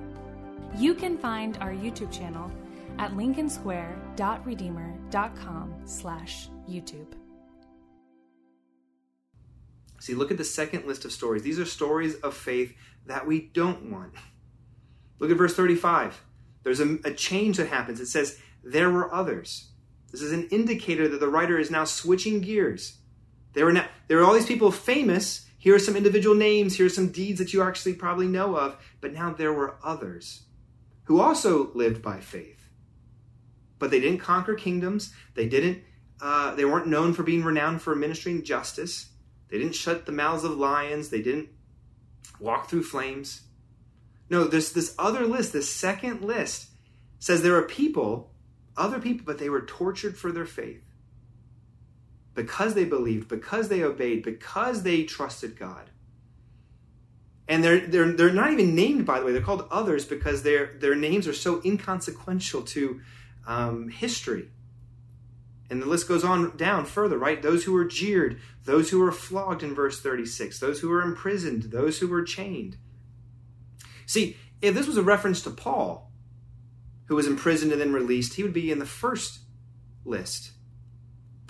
You 0.77 0.93
can 0.93 1.17
find 1.17 1.57
our 1.57 1.71
YouTube 1.71 2.11
channel 2.11 2.51
at 2.97 3.11
lincolnsquare.redeemer.com 3.11 5.81
slash 5.85 6.49
YouTube. 6.69 7.13
See, 9.99 10.13
look 10.15 10.31
at 10.31 10.37
the 10.37 10.43
second 10.43 10.87
list 10.87 11.05
of 11.05 11.11
stories. 11.11 11.43
These 11.43 11.59
are 11.59 11.65
stories 11.65 12.15
of 12.15 12.35
faith 12.35 12.75
that 13.05 13.27
we 13.27 13.51
don't 13.53 13.91
want. 13.91 14.13
Look 15.19 15.29
at 15.29 15.37
verse 15.37 15.53
35. 15.53 16.23
There's 16.63 16.79
a, 16.79 16.97
a 17.05 17.13
change 17.13 17.57
that 17.57 17.67
happens. 17.67 17.99
It 17.99 18.07
says, 18.07 18.39
There 18.63 18.89
were 18.89 19.13
others. 19.13 19.67
This 20.11 20.21
is 20.21 20.31
an 20.31 20.47
indicator 20.49 21.07
that 21.07 21.19
the 21.19 21.27
writer 21.27 21.59
is 21.59 21.69
now 21.69 21.85
switching 21.85 22.41
gears. 22.41 22.97
There 23.53 23.65
were, 23.65 23.73
now, 23.73 23.87
there 24.07 24.17
were 24.17 24.23
all 24.23 24.33
these 24.33 24.45
people 24.45 24.71
famous. 24.71 25.47
Here 25.57 25.75
are 25.75 25.79
some 25.79 25.95
individual 25.95 26.35
names. 26.35 26.77
Here 26.77 26.85
are 26.85 26.89
some 26.89 27.11
deeds 27.11 27.39
that 27.39 27.53
you 27.53 27.61
actually 27.61 27.93
probably 27.93 28.27
know 28.27 28.55
of. 28.55 28.77
But 29.01 29.13
now 29.13 29.33
there 29.33 29.53
were 29.53 29.77
others 29.83 30.43
who 31.05 31.19
also 31.19 31.71
lived 31.73 32.01
by 32.01 32.19
faith 32.19 32.61
but 33.81 33.89
they 33.89 33.99
didn't 33.99 34.19
conquer 34.19 34.53
kingdoms. 34.53 35.11
They 35.33 35.49
didn't. 35.49 35.79
Uh, 36.21 36.53
they 36.53 36.65
weren't 36.65 36.85
known 36.85 37.13
for 37.13 37.23
being 37.23 37.43
renowned 37.43 37.81
for 37.81 37.91
administering 37.91 38.43
justice. 38.43 39.09
They 39.49 39.57
didn't 39.57 39.73
shut 39.73 40.05
the 40.05 40.11
mouths 40.11 40.43
of 40.43 40.51
lions. 40.51 41.09
They 41.09 41.23
didn't 41.23 41.49
walk 42.39 42.69
through 42.69 42.83
flames. 42.83 43.41
No, 44.29 44.43
there's 44.43 44.71
this 44.71 44.93
other 44.99 45.25
list. 45.25 45.51
This 45.51 45.73
second 45.73 46.21
list 46.21 46.67
says 47.17 47.41
there 47.41 47.57
are 47.57 47.63
people, 47.63 48.35
other 48.77 48.99
people, 48.99 49.25
but 49.25 49.39
they 49.39 49.49
were 49.49 49.65
tortured 49.65 50.15
for 50.15 50.31
their 50.31 50.45
faith 50.45 50.83
because 52.33 52.73
they 52.73 52.85
believed, 52.85 53.27
because 53.27 53.69
they 53.69 53.83
obeyed, 53.83 54.23
because 54.23 54.83
they 54.83 55.03
trusted 55.03 55.57
God. 55.57 55.89
And 57.47 57.63
they're, 57.63 57.85
they're, 57.85 58.11
they're 58.13 58.31
not 58.31 58.53
even 58.53 58.75
named, 58.75 59.05
by 59.05 59.19
the 59.19 59.25
way. 59.25 59.33
They're 59.33 59.41
called 59.41 59.67
others 59.69 60.05
because 60.05 60.43
their, 60.43 60.73
their 60.79 60.95
names 60.95 61.27
are 61.27 61.33
so 61.33 61.61
inconsequential 61.65 62.61
to 62.61 63.01
um, 63.45 63.89
history. 63.89 64.49
And 65.69 65.81
the 65.81 65.85
list 65.85 66.07
goes 66.07 66.23
on 66.23 66.55
down 66.57 66.85
further, 66.85 67.17
right? 67.17 67.41
Those 67.41 67.63
who 67.63 67.73
were 67.73 67.85
jeered, 67.85 68.39
those 68.65 68.89
who 68.89 68.99
were 68.99 69.11
flogged 69.11 69.63
in 69.63 69.73
verse 69.73 70.01
36, 70.01 70.59
those 70.59 70.79
who 70.79 70.89
were 70.89 71.01
imprisoned, 71.01 71.63
those 71.63 71.99
who 71.99 72.07
were 72.07 72.23
chained. 72.23 72.77
See, 74.05 74.37
if 74.61 74.73
this 74.73 74.87
was 74.87 74.97
a 74.97 75.03
reference 75.03 75.41
to 75.41 75.49
Paul, 75.49 76.11
who 77.05 77.15
was 77.15 77.27
imprisoned 77.27 77.71
and 77.71 77.81
then 77.81 77.93
released, 77.93 78.35
he 78.35 78.43
would 78.43 78.53
be 78.53 78.71
in 78.71 78.79
the 78.79 78.85
first 78.85 79.39
list. 80.05 80.51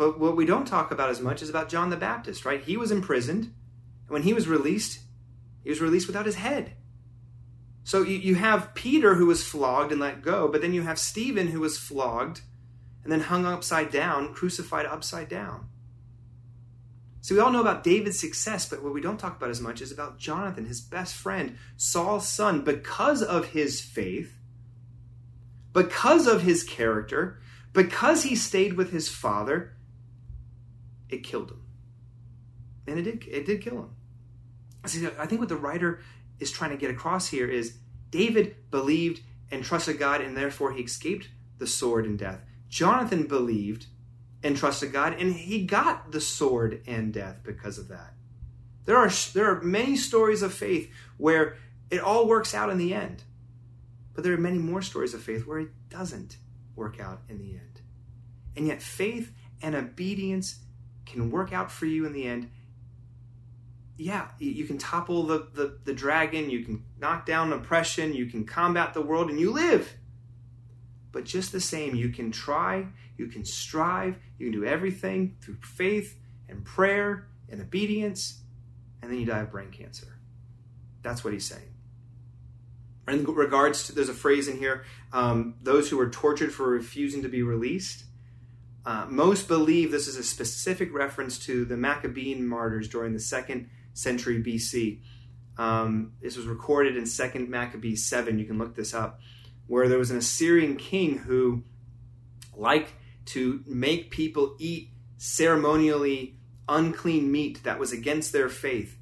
But 0.02 0.20
what 0.20 0.36
we 0.36 0.48
don't 0.48 0.66
talk 0.66 0.90
about 0.90 1.12
as 1.12 1.22
much 1.22 1.44
is 1.44 1.50
about 1.52 1.70
John 1.70 1.92
the 1.92 1.96
Baptist, 1.96 2.44
right? 2.44 2.64
He 2.64 2.76
was 2.76 2.90
imprisoned. 2.90 3.44
And 3.44 4.10
when 4.10 4.24
he 4.24 4.34
was 4.34 4.48
released, 4.48 5.00
he 5.64 5.70
was 5.70 5.80
released 5.80 6.08
without 6.08 6.26
his 6.26 6.38
head. 6.38 6.74
So 7.84 8.02
you, 8.02 8.18
you 8.18 8.34
have 8.34 8.74
Peter 8.74 9.14
who 9.14 9.28
was 9.28 9.44
flogged 9.44 9.92
and 9.92 10.02
let 10.02 10.24
go, 10.24 10.48
but 10.48 10.64
then 10.64 10.74
you 10.74 10.82
have 10.82 10.98
Stephen 10.98 11.50
who 11.50 11.60
was 11.60 11.78
flogged 11.78 12.42
and 13.04 13.12
then 13.12 13.20
hung 13.20 13.46
upside 13.46 13.92
down, 13.92 14.34
crucified 14.34 14.88
upside 14.88 15.30
down. 15.30 15.70
So 17.22 17.36
we 17.36 17.42
all 17.42 17.52
know 17.52 17.62
about 17.62 17.84
David's 17.84 18.20
success, 18.20 18.68
but 18.68 18.82
what 18.82 18.96
we 18.96 19.02
don't 19.02 19.20
talk 19.20 19.38
about 19.38 19.52
as 19.52 19.62
much 19.62 19.82
is 19.82 19.92
about 19.92 20.18
Jonathan, 20.18 20.66
his 20.66 20.82
best 20.82 21.14
friend, 21.14 21.58
Saul's 21.78 22.28
son, 22.28 22.64
because 22.64 23.22
of 23.22 23.50
his 23.50 23.82
faith, 23.82 24.34
because 25.74 26.26
of 26.26 26.42
his 26.42 26.64
character, 26.64 27.40
because 27.72 28.24
he 28.24 28.36
stayed 28.36 28.74
with 28.74 28.92
his 28.92 29.08
father, 29.08 29.76
it 31.12 31.24
killed 31.24 31.52
him. 31.52 31.62
And 32.88 33.00
it 33.00 33.04
did, 33.04 33.28
it 33.28 33.46
did 33.46 33.62
kill 33.62 33.78
him. 33.78 33.90
See, 34.86 35.06
I 35.20 35.28
think 35.28 35.40
what 35.40 35.50
the 35.50 35.56
writer 35.56 36.02
is 36.40 36.52
trying 36.52 36.72
to 36.72 36.78
get 36.78 36.90
across 36.90 37.28
here 37.28 37.48
is 37.48 37.78
David 38.10 38.56
believed 38.72 39.22
and 39.52 39.64
trusted 39.64 40.00
God, 40.00 40.22
and 40.22 40.36
therefore 40.36 40.74
he 40.74 40.82
escaped 40.82 41.30
the 41.60 41.68
sword 41.68 42.06
and 42.06 42.18
death. 42.18 42.40
Jonathan 42.70 43.28
believed 43.28 43.86
and 44.44 44.58
trusted 44.58 44.92
God, 44.92 45.14
and 45.20 45.34
he 45.34 45.66
got 45.66 46.12
the 46.12 46.22
sword 46.22 46.82
and 46.88 47.14
death 47.14 47.42
because 47.44 47.78
of 47.78 47.90
that. 47.90 48.14
There 48.86 48.98
are, 48.98 49.10
there 49.34 49.46
are 49.46 49.62
many 49.62 49.96
stories 49.96 50.42
of 50.42 50.54
faith 50.54 50.90
where 51.18 51.58
it 51.92 52.00
all 52.00 52.28
works 52.28 52.56
out 52.56 52.70
in 52.70 52.78
the 52.78 52.94
end. 52.94 53.24
But 54.14 54.24
there 54.24 54.34
are 54.34 54.38
many 54.38 54.58
more 54.58 54.82
stories 54.82 55.14
of 55.14 55.22
faith 55.22 55.46
where 55.46 55.60
it 55.60 55.90
doesn't 55.90 56.38
work 56.76 57.00
out 57.00 57.22
in 57.30 57.38
the 57.38 57.52
end. 57.52 57.82
And 58.56 58.68
yet, 58.68 58.82
faith 58.82 59.32
and 59.62 59.76
obedience 59.76 60.60
can 61.06 61.32
work 61.32 61.52
out 61.54 61.72
for 61.72 61.86
you 61.86 62.06
in 62.06 62.14
the 62.14 62.26
end 62.26 62.50
yeah, 64.02 64.30
you 64.40 64.66
can 64.66 64.80
topple 64.80 65.24
the, 65.24 65.48
the, 65.54 65.78
the 65.84 65.94
dragon, 65.94 66.50
you 66.50 66.66
can 66.66 66.84
knock 67.00 67.24
down 67.24 67.54
oppression, 67.54 68.16
you 68.16 68.26
can 68.26 68.46
combat 68.46 68.96
the 68.96 69.02
world, 69.02 69.30
and 69.30 69.40
you 69.40 69.52
live. 69.52 69.94
But 71.12 71.24
just 71.24 71.52
the 71.52 71.62
same, 71.62 71.94
you 71.94 72.10
can 72.10 72.32
try, 72.32 72.88
you 73.18 73.28
can 73.28 73.46
strive, 73.46 74.18
you 74.40 74.50
can 74.50 74.60
do 74.60 74.66
everything 74.66 75.38
through 75.42 75.58
faith 75.62 76.18
and 76.50 76.66
prayer 76.66 77.28
and 77.48 77.62
obedience, 77.62 78.42
and 79.04 79.12
then 79.12 79.20
you 79.20 79.26
die 79.28 79.42
of 79.42 79.52
brain 79.52 79.70
cancer. 79.70 80.18
That's 81.04 81.24
what 81.24 81.34
he's 81.34 81.46
saying. 81.46 81.76
In 83.08 83.24
regards 83.26 83.86
to, 83.86 83.94
there's 83.94 84.10
a 84.10 84.16
phrase 84.16 84.48
in 84.48 84.58
here 84.58 84.84
um, 85.14 85.56
those 85.62 85.90
who 85.90 86.00
are 86.00 86.10
tortured 86.10 86.52
for 86.52 86.70
refusing 86.70 87.22
to 87.22 87.30
be 87.30 87.44
released. 87.44 88.06
Uh, 88.86 89.06
most 89.10 89.48
believe 89.48 89.92
this 89.92 90.08
is 90.08 90.18
a 90.18 90.24
specific 90.24 90.94
reference 90.94 91.38
to 91.38 91.66
the 91.66 91.78
Maccabean 91.78 92.48
martyrs 92.48 92.88
during 92.88 93.14
the 93.14 93.20
second 93.20 93.70
century 93.94 94.42
BC. 94.42 95.02
Um, 95.58 96.14
this 96.22 96.38
was 96.38 96.48
recorded 96.48 96.98
in 96.98 97.04
2nd 97.04 97.48
Maccabees 97.48 98.08
7. 98.08 98.40
You 98.40 98.46
can 98.46 98.58
look 98.58 98.76
this 98.76 98.94
up, 98.94 99.20
where 99.68 99.88
there 99.88 100.00
was 100.00 100.10
an 100.10 100.18
Assyrian 100.18 100.78
king 100.78 101.18
who 101.18 101.64
liked 102.56 102.94
to 103.26 103.64
make 103.68 104.10
people 104.10 104.56
eat 104.58 104.90
ceremonially 105.18 106.38
unclean 106.68 107.32
meat 107.32 107.64
that 107.64 107.80
was 107.80 107.92
against 107.92 108.34
their 108.34 108.50
faith, 108.50 108.98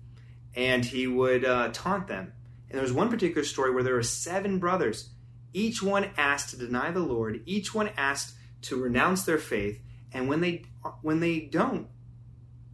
and 0.56 0.84
he 0.84 1.08
would 1.08 1.46
uh, 1.46 1.70
taunt 1.72 2.08
them. 2.08 2.34
And 2.70 2.76
there 2.76 2.84
was 2.84 2.94
one 2.94 3.10
particular 3.10 3.46
story 3.46 3.74
where 3.74 3.84
there 3.84 3.94
were 3.94 4.04
seven 4.04 4.60
brothers. 4.60 5.10
Each 5.54 5.82
one 5.82 6.10
asked 6.18 6.50
to 6.50 6.58
deny 6.58 6.92
the 6.92 7.00
Lord. 7.00 7.42
Each 7.46 7.74
one 7.74 7.90
asked 7.98 8.36
to 8.64 8.76
renounce 8.76 9.24
their 9.24 9.38
faith. 9.38 9.82
And 10.12 10.28
when 10.28 10.42
they 10.42 10.66
when 11.02 11.20
they 11.20 11.42
don't, 11.42 11.88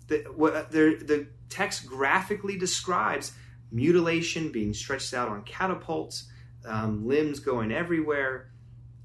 the, 0.07 0.23
the 0.69 1.27
text 1.49 1.85
graphically 1.85 2.57
describes 2.57 3.33
mutilation 3.71 4.51
being 4.51 4.73
stretched 4.73 5.13
out 5.13 5.29
on 5.29 5.43
catapults, 5.43 6.29
um, 6.65 7.07
limbs 7.07 7.39
going 7.39 7.71
everywhere. 7.71 8.51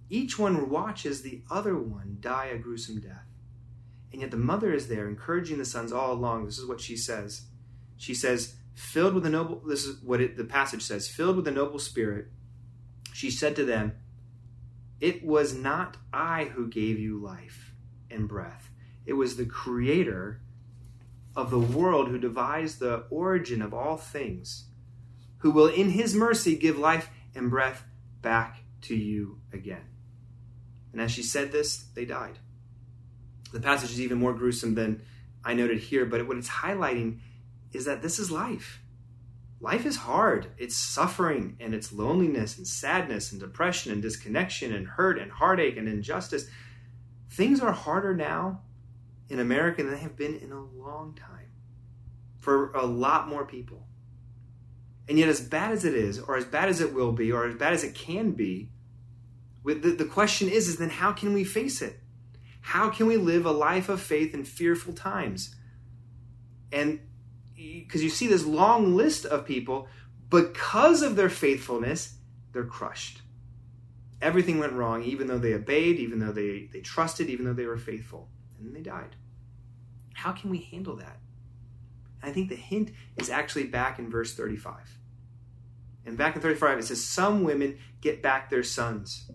Each 0.09 0.39
one 0.39 0.71
watches 0.71 1.23
the 1.23 1.43
other 1.51 1.77
one 1.77 2.19
die 2.21 2.47
a 2.47 2.59
gruesome 2.59 3.01
death. 3.01 3.27
And 4.13 4.23
yet 4.23 4.31
the 4.31 4.37
mother 4.37 4.73
is 4.73 4.89
there 4.89 5.09
encouraging 5.09 5.59
the 5.59 5.65
sons 5.65 5.93
all 5.93 6.13
along. 6.13 6.47
This 6.47 6.59
is 6.59 6.67
what 6.67 6.81
she 6.81 6.97
says. 6.97 7.43
She 7.97 8.15
says, 8.15 8.57
filled 8.75 9.15
with 9.15 9.27
a 9.27 9.31
noble, 9.31 9.63
this 9.67 9.85
is 9.85 10.03
what 10.03 10.21
it, 10.21 10.37
the 10.37 10.45
passage 10.45 10.83
says, 10.83 11.09
filled 11.09 11.37
with 11.37 11.47
a 11.47 11.53
noble 11.53 11.79
spirit, 11.79 12.29
she 13.13 13.31
said 13.31 13.55
to 13.57 13.65
them, 13.65 13.93
It 15.01 15.25
was 15.25 15.55
not 15.55 15.97
I 16.13 16.45
who 16.45 16.69
gave 16.69 16.99
you 16.99 17.19
life 17.19 17.73
and 18.11 18.29
breath. 18.29 18.71
It 19.07 19.15
was 19.15 19.37
the 19.37 19.47
Creator 19.47 20.41
of 21.35 21.51
the 21.51 21.59
world 21.59 22.09
who 22.09 22.19
devised 22.19 22.81
the 22.81 23.05
origin 23.11 23.63
of 23.63 23.73
all 23.73 23.97
things, 23.97 24.67
who 25.39 25.51
will 25.51 25.69
in 25.69 25.91
his 25.91 26.15
mercy 26.15 26.57
give 26.57 26.79
life 26.79 27.09
and 27.35 27.49
breath 27.49 27.85
back 28.21 28.63
to 28.83 28.95
you 28.95 29.41
again. 29.53 29.87
And 30.93 31.01
as 31.01 31.13
she 31.13 31.23
said 31.23 31.53
this, 31.53 31.85
they 31.95 32.05
died. 32.05 32.39
The 33.53 33.61
passage 33.61 33.91
is 33.91 34.01
even 34.01 34.19
more 34.19 34.35
gruesome 34.35 34.75
than 34.75 35.03
I 35.45 35.55
noted 35.55 35.79
here, 35.79 36.05
but 36.05 36.27
what 36.27 36.37
it's 36.37 36.49
highlighting 36.49 37.21
is 37.73 37.85
that 37.87 38.03
this 38.03 38.19
is 38.19 38.31
life. 38.31 38.80
Life 39.61 39.85
is 39.85 39.97
hard. 39.97 40.49
It's 40.57 40.75
suffering 40.75 41.57
and 41.61 41.75
it's 41.75 41.93
loneliness 41.93 42.57
and 42.57 42.67
sadness 42.67 43.31
and 43.31 43.41
depression 43.41 43.93
and 43.93 44.01
disconnection 44.01 44.73
and 44.73 44.87
hurt 44.87 45.19
and 45.19 45.31
heartache 45.31 45.77
and 45.77 45.87
injustice. 45.87 46.47
Things 47.31 47.61
are 47.61 47.73
harder 47.73 48.17
now 48.17 48.63
in 49.29 49.39
America 49.39 49.83
than 49.83 49.93
they 49.93 49.99
have 49.99 50.17
been 50.17 50.37
in 50.37 50.51
a 50.51 50.63
long 50.63 51.15
time 51.15 51.51
for 52.39 52.73
a 52.73 52.87
lot 52.87 53.29
more 53.29 53.45
people. 53.45 53.87
And 55.09 55.19
yet, 55.19 55.29
as 55.29 55.41
bad 55.41 55.73
as 55.73 55.85
it 55.85 55.95
is, 55.95 56.19
or 56.19 56.37
as 56.37 56.45
bad 56.45 56.69
as 56.69 56.81
it 56.81 56.95
will 56.95 57.13
be, 57.13 57.33
or 57.33 57.45
as 57.45 57.57
bad 57.57 57.73
as 57.73 57.85
it 57.85 57.95
can 57.95 58.31
be, 58.31 58.71
the, 59.65 60.09
question 60.11 60.49
is, 60.49 60.69
is 60.69 60.77
then 60.77 60.89
how 60.89 61.13
can 61.13 61.35
we 61.35 61.45
face 61.45 61.83
it? 61.83 62.01
How 62.61 62.91
can 62.91 63.07
we 63.07 63.17
live 63.17 63.45
a 63.45 63.51
life 63.51 63.89
of 63.89 64.01
faith 64.01 64.35
in 64.35 64.45
fearful 64.45 64.93
times? 64.93 65.55
And 66.73 67.01
because 67.91 68.05
you 68.05 68.09
see 68.09 68.29
this 68.29 68.47
long 68.47 68.95
list 68.95 69.27
of 69.27 69.45
people, 69.45 69.89
because 70.29 71.03
of 71.03 71.17
their 71.17 71.29
faithfulness, 71.29 72.19
they're 72.53 72.63
crushed. 72.63 73.23
Everything 74.23 74.61
went 74.61 74.75
wrong, 74.75 75.03
even 75.03 75.27
though 75.27 75.39
they 75.39 75.55
obeyed, 75.55 75.99
even 75.99 76.21
though 76.21 76.31
they, 76.31 76.69
they 76.73 76.79
trusted, 76.83 77.29
even 77.29 77.45
though 77.45 77.53
they 77.53 77.67
were 77.67 77.77
faithful. 77.77 78.29
And 78.57 78.69
then 78.69 78.75
they 78.75 78.89
died. 78.89 79.17
How 80.15 80.31
can 80.31 80.51
we 80.51 80.59
handle 80.59 80.95
that? 80.97 81.19
I 82.23 82.31
think 82.31 82.49
the 82.49 82.55
hint 82.55 82.93
is 83.17 83.29
actually 83.29 83.65
back 83.65 83.99
in 83.99 84.09
verse 84.09 84.37
35. 84.37 84.99
And 86.07 86.17
back 86.17 86.37
in 86.37 86.43
35, 86.43 86.79
it 86.79 86.85
says, 86.85 87.05
Some 87.05 87.43
women 87.43 87.79
get 88.01 88.23
back 88.23 88.51
their 88.51 88.63
sons, 88.63 89.29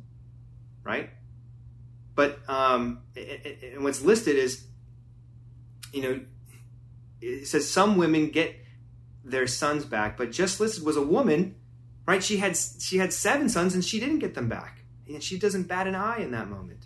right? 0.85 1.09
But 2.13 2.39
um, 2.47 3.01
and 3.17 3.83
what's 3.83 4.01
listed 4.01 4.37
is, 4.37 4.65
you 5.91 6.01
know, 6.01 6.21
it 7.21 7.47
says 7.47 7.69
some 7.69 7.97
women 7.97 8.29
get 8.29 8.55
their 9.23 9.47
sons 9.47 9.85
back, 9.85 10.17
but 10.17 10.31
just 10.31 10.59
listed 10.59 10.83
was 10.83 10.97
a 10.97 11.01
woman, 11.01 11.55
right? 12.05 12.23
She 12.23 12.37
had 12.37 12.55
she 12.57 12.97
had 12.97 13.11
seven 13.11 13.49
sons 13.49 13.73
and 13.73 13.83
she 13.83 13.99
didn't 13.99 14.19
get 14.19 14.35
them 14.35 14.47
back, 14.47 14.83
and 15.07 15.23
she 15.23 15.39
doesn't 15.39 15.67
bat 15.67 15.87
an 15.87 15.95
eye 15.95 16.19
in 16.19 16.31
that 16.31 16.49
moment. 16.49 16.85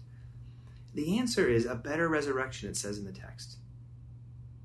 The 0.93 1.19
answer 1.19 1.47
is 1.47 1.65
a 1.65 1.75
better 1.75 2.07
resurrection. 2.07 2.69
It 2.69 2.77
says 2.77 2.97
in 2.97 3.05
the 3.05 3.11
text 3.11 3.57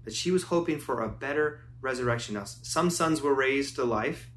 that 0.04 0.14
she 0.14 0.30
was 0.30 0.44
hoping 0.44 0.78
for 0.78 1.02
a 1.02 1.08
better 1.08 1.60
resurrection. 1.80 2.34
Now, 2.34 2.44
some 2.44 2.90
sons 2.90 3.20
were 3.20 3.34
raised 3.34 3.76
to 3.76 3.84
life. 3.84 4.30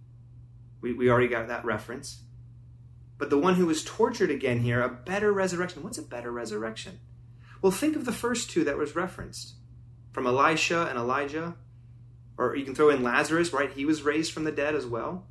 We, 0.82 0.94
we 0.94 1.10
already 1.10 1.28
got 1.28 1.48
that 1.48 1.66
reference. 1.66 2.24
But 3.18 3.30
the 3.30 3.38
one 3.38 3.56
who 3.56 3.66
was 3.66 3.84
tortured 3.84 4.30
again 4.30 4.60
here, 4.60 4.82
a 4.82 4.90
better 4.90 5.32
resurrection. 5.32 5.84
What's 5.84 5.98
a 5.98 6.04
better 6.04 6.32
resurrection? 6.32 7.00
Well, 7.62 7.72
think 7.72 7.96
of 7.96 8.06
the 8.06 8.12
first 8.12 8.50
two 8.50 8.64
that 8.64 8.78
was 8.78 8.96
referenced 8.96 9.56
from 10.18 10.26
Elisha 10.26 10.88
and 10.90 10.98
Elijah. 10.98 11.56
Or 12.40 12.56
you 12.56 12.66
can 12.66 12.74
throw 12.74 12.90
in 12.90 13.04
Lazarus, 13.04 13.54
right? 13.54 13.72
He 13.72 13.86
was 13.86 14.02
raised 14.02 14.32
from 14.32 14.46
the 14.46 14.52
dead 14.52 14.74
as 14.74 14.84
well. 14.84 15.28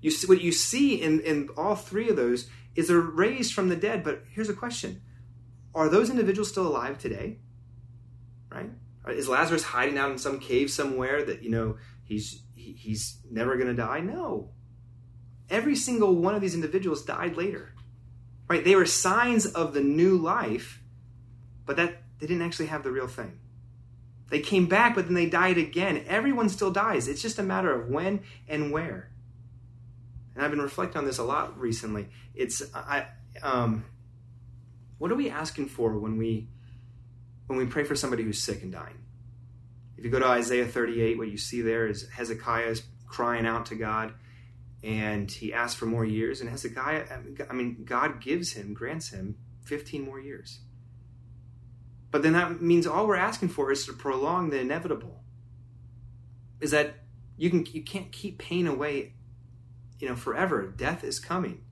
You 0.00 0.10
see, 0.10 0.26
what 0.26 0.40
you 0.40 0.50
see 0.50 1.00
in, 1.00 1.20
in 1.20 1.48
all 1.56 1.76
three 1.76 2.08
of 2.08 2.16
those 2.16 2.48
is 2.74 2.88
they're 2.88 2.98
raised 2.98 3.54
from 3.54 3.68
the 3.68 3.76
dead. 3.76 4.02
But 4.02 4.24
here's 4.32 4.48
a 4.48 4.54
question 4.54 5.02
Are 5.72 5.88
those 5.88 6.10
individuals 6.10 6.48
still 6.48 6.66
alive 6.66 6.98
today? 6.98 7.38
Right? 8.50 8.70
Is 9.06 9.28
Lazarus 9.28 9.62
hiding 9.62 9.98
out 9.98 10.10
in 10.10 10.18
some 10.18 10.40
cave 10.40 10.68
somewhere 10.68 11.24
that, 11.24 11.44
you 11.44 11.50
know, 11.50 11.76
he's 12.02 12.42
he, 12.56 12.72
he's 12.72 13.18
never 13.30 13.54
going 13.54 13.68
to 13.68 13.74
die? 13.74 14.00
No 14.00 14.50
every 15.48 15.76
single 15.76 16.14
one 16.16 16.34
of 16.34 16.40
these 16.40 16.54
individuals 16.54 17.04
died 17.04 17.36
later. 17.36 17.72
Right? 18.48 18.64
They 18.64 18.74
were 18.74 18.84
signs 18.84 19.46
of 19.46 19.74
the 19.74 19.80
new 19.80 20.16
life, 20.16 20.82
but 21.64 21.76
that 21.76 22.02
they 22.18 22.26
didn't 22.26 22.42
actually 22.42 22.66
have 22.66 22.82
the 22.82 22.90
real 22.90 23.06
thing. 23.06 23.38
They 24.30 24.40
came 24.40 24.66
back, 24.66 24.94
but 24.94 25.06
then 25.06 25.14
they 25.14 25.26
died 25.26 25.56
again. 25.56 26.04
Everyone 26.06 26.48
still 26.48 26.70
dies. 26.70 27.08
It's 27.08 27.22
just 27.22 27.38
a 27.38 27.42
matter 27.42 27.72
of 27.72 27.88
when 27.88 28.20
and 28.46 28.70
where. 28.70 29.10
And 30.34 30.44
I've 30.44 30.50
been 30.50 30.60
reflecting 30.60 30.98
on 30.98 31.04
this 31.04 31.18
a 31.18 31.24
lot 31.24 31.58
recently. 31.58 32.08
It's 32.34 32.62
I 32.74 33.06
um, 33.42 33.84
what 34.98 35.10
are 35.10 35.16
we 35.16 35.30
asking 35.30 35.68
for 35.68 35.98
when 35.98 36.18
we 36.18 36.48
when 37.46 37.58
we 37.58 37.66
pray 37.66 37.84
for 37.84 37.96
somebody 37.96 38.22
who's 38.22 38.42
sick 38.42 38.62
and 38.62 38.72
dying? 38.72 38.98
If 39.96 40.04
you 40.04 40.10
go 40.10 40.18
to 40.20 40.26
Isaiah 40.26 40.66
38, 40.66 41.18
what 41.18 41.28
you 41.28 41.38
see 41.38 41.62
there 41.62 41.88
is 41.88 42.08
Hezekiah 42.10 42.66
is 42.66 42.82
crying 43.08 43.46
out 43.46 43.66
to 43.66 43.74
God 43.74 44.12
and 44.82 45.30
he 45.30 45.52
asks 45.52 45.78
for 45.78 45.86
more 45.86 46.04
years. 46.04 46.40
And 46.40 46.48
Hezekiah, 46.48 47.04
I 47.50 47.52
mean, 47.52 47.84
God 47.84 48.20
gives 48.20 48.52
him, 48.52 48.74
grants 48.74 49.08
him 49.08 49.36
15 49.64 50.04
more 50.04 50.20
years. 50.20 50.60
But 52.10 52.22
then 52.22 52.32
that 52.32 52.62
means 52.62 52.86
all 52.86 53.06
we're 53.06 53.16
asking 53.16 53.50
for 53.50 53.70
is 53.70 53.84
to 53.86 53.92
prolong 53.92 54.50
the 54.50 54.60
inevitable. 54.60 55.22
Is 56.60 56.70
that 56.70 56.96
you 57.36 57.50
can 57.50 57.66
you 57.72 57.82
can't 57.82 58.10
keep 58.10 58.38
pain 58.38 58.66
away, 58.66 59.14
you 60.00 60.08
know, 60.08 60.16
forever. 60.16 60.66
Death 60.66 61.04
is 61.04 61.20
coming. 61.20 61.62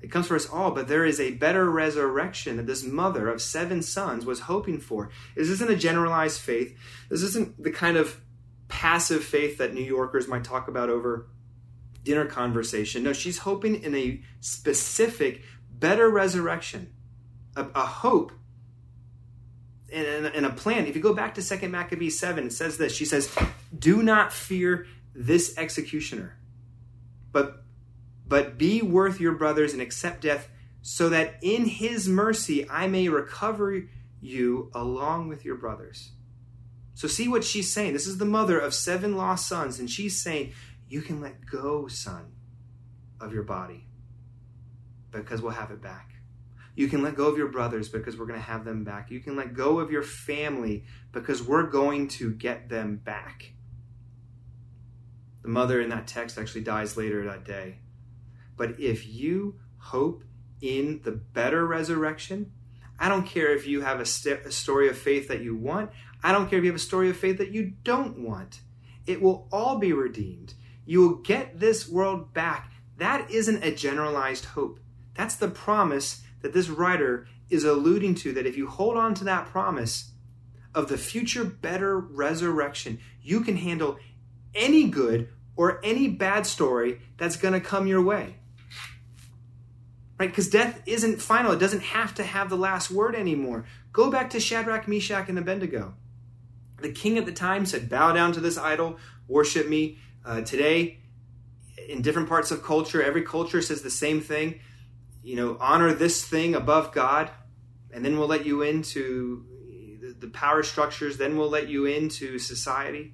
It 0.00 0.10
comes 0.10 0.26
for 0.26 0.36
us 0.36 0.48
all, 0.48 0.72
but 0.72 0.88
there 0.88 1.06
is 1.06 1.18
a 1.18 1.32
better 1.32 1.70
resurrection 1.70 2.58
that 2.58 2.66
this 2.66 2.84
mother 2.84 3.28
of 3.28 3.40
seven 3.40 3.82
sons 3.82 4.26
was 4.26 4.40
hoping 4.40 4.78
for. 4.78 5.10
This 5.34 5.48
isn't 5.48 5.70
a 5.70 5.76
generalized 5.76 6.40
faith. 6.40 6.76
This 7.08 7.22
isn't 7.22 7.62
the 7.62 7.70
kind 7.70 7.96
of 7.96 8.20
passive 8.68 9.24
faith 9.24 9.58
that 9.58 9.72
New 9.72 9.82
Yorkers 9.82 10.28
might 10.28 10.44
talk 10.44 10.68
about 10.68 10.90
over 10.90 11.28
dinner 12.02 12.26
conversation. 12.26 13.02
No, 13.02 13.12
she's 13.12 13.38
hoping 13.38 13.82
in 13.82 13.94
a 13.94 14.22
specific, 14.40 15.42
better 15.70 16.10
resurrection, 16.10 16.92
a, 17.56 17.66
a 17.74 17.86
hope 17.86 18.32
and, 19.92 20.26
and, 20.26 20.46
a 20.46 20.50
plan. 20.50 20.86
If 20.86 20.96
you 20.96 21.02
go 21.02 21.14
back 21.14 21.34
to 21.34 21.42
Second 21.42 21.70
Maccabees 21.70 22.18
7, 22.18 22.46
it 22.46 22.52
says 22.52 22.76
this. 22.76 22.94
She 22.94 23.04
says, 23.04 23.34
Do 23.76 24.02
not 24.02 24.32
fear 24.32 24.86
this 25.14 25.56
executioner, 25.56 26.36
but, 27.32 27.62
but 28.26 28.58
be 28.58 28.82
worth 28.82 29.20
your 29.20 29.32
brothers 29.32 29.72
and 29.72 29.80
accept 29.80 30.22
death, 30.22 30.48
so 30.82 31.08
that 31.08 31.36
in 31.42 31.66
his 31.66 32.08
mercy 32.08 32.68
I 32.68 32.88
may 32.88 33.08
recover 33.08 33.88
you 34.20 34.70
along 34.74 35.28
with 35.28 35.44
your 35.44 35.56
brothers. 35.56 36.10
So, 36.94 37.06
see 37.06 37.28
what 37.28 37.44
she's 37.44 37.72
saying. 37.72 37.92
This 37.92 38.06
is 38.06 38.18
the 38.18 38.24
mother 38.24 38.58
of 38.58 38.72
seven 38.72 39.16
lost 39.16 39.46
sons, 39.46 39.78
and 39.78 39.90
she's 39.90 40.20
saying, 40.20 40.52
you 40.88 41.02
can 41.02 41.20
let 41.20 41.44
go, 41.44 41.88
son, 41.88 42.32
of 43.20 43.32
your 43.32 43.42
body 43.42 43.86
because 45.12 45.42
we'll 45.42 45.52
have 45.52 45.70
it 45.70 45.82
back. 45.82 46.15
You 46.76 46.88
can 46.88 47.02
let 47.02 47.16
go 47.16 47.26
of 47.26 47.38
your 47.38 47.48
brothers 47.48 47.88
because 47.88 48.16
we're 48.18 48.26
going 48.26 48.38
to 48.38 48.46
have 48.46 48.66
them 48.66 48.84
back. 48.84 49.10
You 49.10 49.18
can 49.18 49.34
let 49.34 49.54
go 49.54 49.78
of 49.78 49.90
your 49.90 50.02
family 50.02 50.84
because 51.10 51.42
we're 51.42 51.66
going 51.66 52.08
to 52.08 52.32
get 52.32 52.68
them 52.68 52.96
back. 52.96 53.52
The 55.42 55.48
mother 55.48 55.80
in 55.80 55.88
that 55.88 56.06
text 56.06 56.38
actually 56.38 56.64
dies 56.64 56.96
later 56.96 57.24
that 57.24 57.44
day. 57.44 57.78
But 58.56 58.78
if 58.78 59.08
you 59.08 59.58
hope 59.78 60.22
in 60.60 61.00
the 61.02 61.12
better 61.12 61.66
resurrection, 61.66 62.52
I 62.98 63.08
don't 63.08 63.26
care 63.26 63.54
if 63.54 63.66
you 63.66 63.80
have 63.80 64.00
a, 64.00 64.06
st- 64.06 64.44
a, 64.44 64.50
story 64.50 64.88
of 64.88 64.98
faith 64.98 65.28
that 65.28 65.40
you 65.40 65.56
want. 65.56 65.90
I 66.22 66.32
don't 66.32 66.48
care 66.50 66.58
if 66.58 66.64
you 66.64 66.70
have 66.70 66.80
a 66.80 66.84
story 66.84 67.08
of 67.08 67.16
faith 67.16 67.38
that 67.38 67.52
you 67.52 67.72
don't 67.84 68.18
want. 68.18 68.60
It 69.06 69.22
will 69.22 69.48
all 69.50 69.78
be 69.78 69.92
redeemed. 69.92 70.54
You 70.84 71.00
will 71.00 71.16
get 71.16 71.58
this 71.58 71.88
world 71.88 72.34
back. 72.34 72.72
That 72.98 73.30
isn't 73.30 73.64
a 73.64 73.74
generalized 73.74 74.46
hope. 74.46 74.80
That's 75.14 75.36
the 75.36 75.48
promise 75.48 76.22
that 76.42 76.52
this 76.52 76.68
writer 76.68 77.26
is 77.48 77.64
alluding 77.64 78.14
to 78.16 78.32
that 78.32 78.46
if 78.46 78.56
you 78.56 78.66
hold 78.66 78.96
on 78.96 79.14
to 79.14 79.24
that 79.24 79.46
promise 79.46 80.10
of 80.74 80.88
the 80.88 80.98
future 80.98 81.44
better 81.44 81.98
resurrection, 81.98 82.98
you 83.22 83.40
can 83.40 83.56
handle 83.56 83.98
any 84.54 84.84
good 84.84 85.28
or 85.56 85.80
any 85.84 86.08
bad 86.08 86.46
story 86.46 87.00
that's 87.16 87.36
going 87.36 87.54
to 87.54 87.60
come 87.60 87.86
your 87.86 88.02
way. 88.02 88.36
Right? 90.18 90.30
Because 90.30 90.48
death 90.48 90.82
isn't 90.86 91.20
final. 91.20 91.52
It 91.52 91.58
doesn't 91.58 91.82
have 91.82 92.14
to 92.14 92.22
have 92.22 92.48
the 92.48 92.56
last 92.56 92.90
word 92.90 93.14
anymore. 93.14 93.64
Go 93.92 94.10
back 94.10 94.30
to 94.30 94.40
Shadrach, 94.40 94.88
Meshach, 94.88 95.28
and 95.28 95.38
Abednego. 95.38 95.94
The 96.80 96.90
king 96.90 97.18
at 97.18 97.26
the 97.26 97.32
time 97.32 97.66
said, 97.66 97.88
Bow 97.88 98.12
down 98.12 98.32
to 98.32 98.40
this 98.40 98.58
idol, 98.58 98.98
worship 99.28 99.68
me. 99.68 99.98
Uh, 100.24 100.40
today, 100.40 100.98
in 101.88 102.02
different 102.02 102.28
parts 102.28 102.50
of 102.50 102.62
culture, 102.62 103.02
every 103.02 103.22
culture 103.22 103.62
says 103.62 103.82
the 103.82 103.90
same 103.90 104.20
thing. 104.20 104.60
You 105.26 105.34
know, 105.34 105.56
honor 105.58 105.92
this 105.92 106.24
thing 106.24 106.54
above 106.54 106.92
God, 106.92 107.32
and 107.92 108.04
then 108.04 108.16
we'll 108.16 108.28
let 108.28 108.46
you 108.46 108.62
into 108.62 109.44
the 110.20 110.28
power 110.28 110.62
structures, 110.62 111.16
then 111.16 111.36
we'll 111.36 111.50
let 111.50 111.66
you 111.66 111.84
into 111.84 112.38
society. 112.38 113.12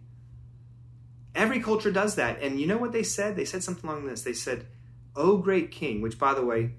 Every 1.35 1.59
culture 1.59 1.91
does 1.91 2.17
that. 2.17 2.43
And 2.43 2.61
you 2.61 2.67
know 2.67 2.77
what 2.77 2.93
they 2.93 3.03
said? 3.03 3.35
They 3.35 3.47
said 3.47 3.63
something 3.63 3.89
along 3.89 4.05
this. 4.05 4.21
They 4.21 4.35
said, 4.35 4.67
Oh, 5.17 5.39
great 5.39 5.71
king, 5.71 6.03
which, 6.03 6.19
by 6.19 6.35
the 6.35 6.45
way, 6.45 6.73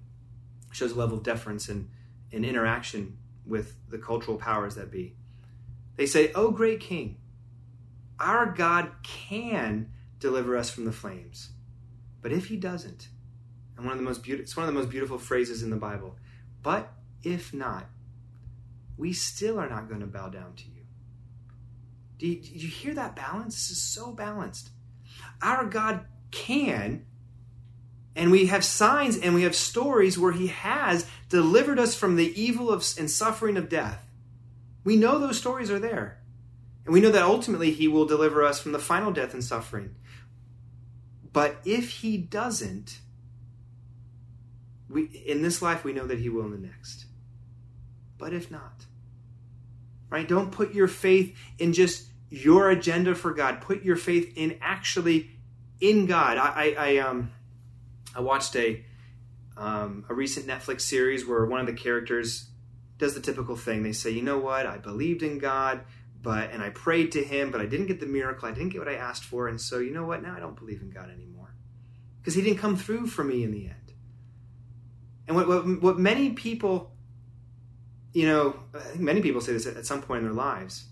shows 0.72 0.92
a 0.92 1.00
level 1.00 1.18
of 1.18 1.24
deference 1.24 1.68
and, 1.68 1.90
and 2.32 2.46
interaction 2.46 3.18
with 3.44 3.76
the 3.90 3.98
cultural 3.98 4.38
powers 4.38 4.76
that 4.76 4.92
be. 4.92 5.16
They 5.96 6.06
say, 6.06 6.32
Oh, 6.36 6.52
great 6.52 6.80
king, 6.80 7.18
our 8.20 8.46
God 8.46 8.92
can 9.02 9.92
deliver 10.20 10.56
us 10.56 10.70
from 10.70 10.86
the 10.86 10.92
flames. 10.92 11.54
But 12.22 12.32
if 12.32 12.50
he 12.50 12.56
doesn't, 12.56 13.08
and 13.84 13.90
one 13.90 13.98
of 13.98 14.04
the 14.04 14.10
most 14.10 14.24
beautiful, 14.24 14.44
it's 14.44 14.56
one 14.56 14.66
of 14.66 14.74
the 14.74 14.80
most 14.80 14.90
beautiful 14.90 15.18
phrases 15.18 15.62
in 15.62 15.70
the 15.70 15.76
Bible, 15.76 16.16
but 16.62 16.94
if 17.22 17.54
not, 17.54 17.86
we 18.96 19.12
still 19.12 19.60
are 19.60 19.68
not 19.68 19.90
going 19.90 20.00
to 20.00 20.08
bow 20.08 20.30
down 20.30 20.54
to 20.56 20.64
you. 20.64 20.86
Do 22.18 22.28
you, 22.28 22.42
do 22.42 22.50
you 22.50 22.70
hear 22.70 22.94
that 22.94 23.14
balance? 23.14 23.56
This 23.56 23.72
is 23.72 23.82
so 23.82 24.14
balanced. 24.14 24.70
Our 25.42 25.66
God 25.66 26.06
can, 26.32 27.06
and 28.16 28.32
we 28.32 28.46
have 28.46 28.64
signs 28.64 29.18
and 29.18 29.36
we 29.36 29.44
have 29.44 29.56
stories 29.56 30.18
where 30.18 30.32
He 30.32 30.48
has 30.48 31.06
delivered 31.28 31.78
us 31.78 31.94
from 31.94 32.16
the 32.16 32.42
evil 32.42 32.72
of, 32.72 32.88
and 32.98 33.12
suffering 33.12 33.58
of 33.58 33.68
death. 33.68 34.10
We 34.86 34.96
know 34.96 35.20
those 35.20 35.38
stories 35.38 35.70
are 35.70 35.80
there. 35.80 36.22
And 36.86 36.94
we 36.94 37.02
know 37.02 37.12
that 37.12 37.24
ultimately 37.24 37.72
He 37.72 37.90
will 37.90 38.06
deliver 38.06 38.46
us 38.46 38.62
from 38.62 38.72
the 38.72 38.80
final 38.80 39.12
death 39.12 39.34
and 39.34 39.44
suffering. 39.44 39.96
But 41.34 41.58
if 41.66 41.90
He 41.90 42.18
doesn't, 42.18 43.02
we, 44.94 45.06
in 45.26 45.42
this 45.42 45.62
life, 45.62 45.84
we 45.84 45.94
know 45.94 46.08
that 46.08 46.20
He 46.20 46.30
will 46.30 46.46
in 46.46 46.52
the 46.52 46.68
next. 46.68 47.06
But 48.18 48.34
if 48.34 48.50
not, 48.50 48.86
right? 50.10 50.28
Don't 50.28 50.52
put 50.52 50.74
your 50.74 50.88
faith 50.88 51.36
in 51.58 51.74
just 51.74 52.08
your 52.30 52.70
agenda 52.70 53.16
for 53.16 53.34
God. 53.34 53.62
Put 53.62 53.84
your 53.84 53.96
faith 53.96 54.34
in 54.36 54.58
actually 54.62 55.32
in 55.82 56.06
God. 56.06 56.38
I, 56.38 56.48
I, 56.48 56.76
I 56.78 56.98
um, 56.98 57.32
I 58.16 58.22
watched 58.22 58.56
a 58.56 58.86
um, 59.58 60.06
a 60.10 60.14
recent 60.14 60.48
Netflix 60.48 60.82
series 60.82 61.28
where 61.28 61.46
one 61.46 61.60
of 61.60 61.68
the 61.68 61.74
characters 61.74 62.50
does 62.98 63.14
the 63.14 63.22
typical 63.22 63.56
thing. 63.56 63.84
They 63.84 63.92
say, 63.92 64.12
you 64.12 64.22
know 64.22 64.40
what? 64.40 64.66
I 64.66 64.78
believed 64.78 65.22
in 65.22 65.38
God, 65.38 65.82
but 66.22 66.52
and 66.52 66.64
I 66.64 66.70
prayed 66.70 67.12
to 67.14 67.24
Him, 67.24 67.52
but 67.52 67.62
I 67.62 67.66
didn't 67.66 67.88
get 67.88 68.00
the 68.00 68.06
miracle. 68.06 68.48
I 68.48 68.52
didn't 68.52 68.70
get 68.70 68.80
what 68.80 68.88
I 68.88 68.96
asked 68.96 69.24
for, 69.24 69.48
and 69.48 69.60
so 69.60 69.80
you 69.80 69.92
know 69.92 70.06
what? 70.06 70.24
Now 70.24 70.36
I 70.36 70.40
don't 70.40 70.58
believe 70.58 70.82
in 70.82 70.90
God 70.90 71.10
anymore 71.10 71.54
because 72.20 72.36
He 72.36 72.42
didn't 72.42 72.60
come 72.60 72.78
through 72.78 73.08
for 73.08 73.24
me 73.24 73.44
in 73.44 73.52
the 73.52 73.66
end. 73.68 73.83
And 75.28 75.36
what 75.36 75.48
what, 75.48 75.82
what 75.82 76.00
many 76.00 76.32
people 76.32 76.94
you 78.14 78.28
know, 78.28 78.56
many 78.96 79.22
people 79.22 79.42
say 79.42 79.54
this 79.54 79.66
at 79.66 79.86
some 79.86 80.02
point 80.02 80.20
in 80.20 80.26
their 80.26 80.34
lives. 80.34 80.86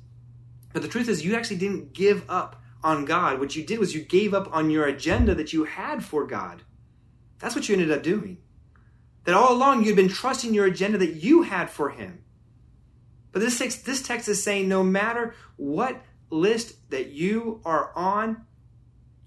But 0.73 0.81
the 0.81 0.87
truth 0.87 1.07
is, 1.07 1.23
you 1.23 1.35
actually 1.35 1.57
didn't 1.57 1.93
give 1.93 2.25
up 2.27 2.61
on 2.83 3.05
God. 3.05 3.39
What 3.39 3.55
you 3.55 3.63
did 3.63 3.79
was 3.79 3.93
you 3.93 4.01
gave 4.01 4.33
up 4.33 4.53
on 4.53 4.69
your 4.69 4.87
agenda 4.87 5.35
that 5.35 5.53
you 5.53 5.65
had 5.65 6.03
for 6.03 6.25
God. 6.25 6.63
That's 7.39 7.55
what 7.55 7.69
you 7.69 7.73
ended 7.73 7.91
up 7.91 8.01
doing. 8.03 8.39
That 9.25 9.35
all 9.35 9.53
along 9.53 9.83
you'd 9.83 9.95
been 9.95 10.09
trusting 10.09 10.53
your 10.53 10.65
agenda 10.65 10.97
that 10.97 11.15
you 11.15 11.43
had 11.43 11.69
for 11.69 11.89
Him. 11.89 12.23
But 13.31 13.41
this 13.41 13.59
text, 13.59 13.85
this 13.85 14.01
text 14.01 14.27
is 14.27 14.43
saying 14.43 14.67
no 14.67 14.83
matter 14.83 15.35
what 15.57 16.01
list 16.31 16.89
that 16.89 17.11
you 17.11 17.61
are 17.63 17.91
on, 17.95 18.45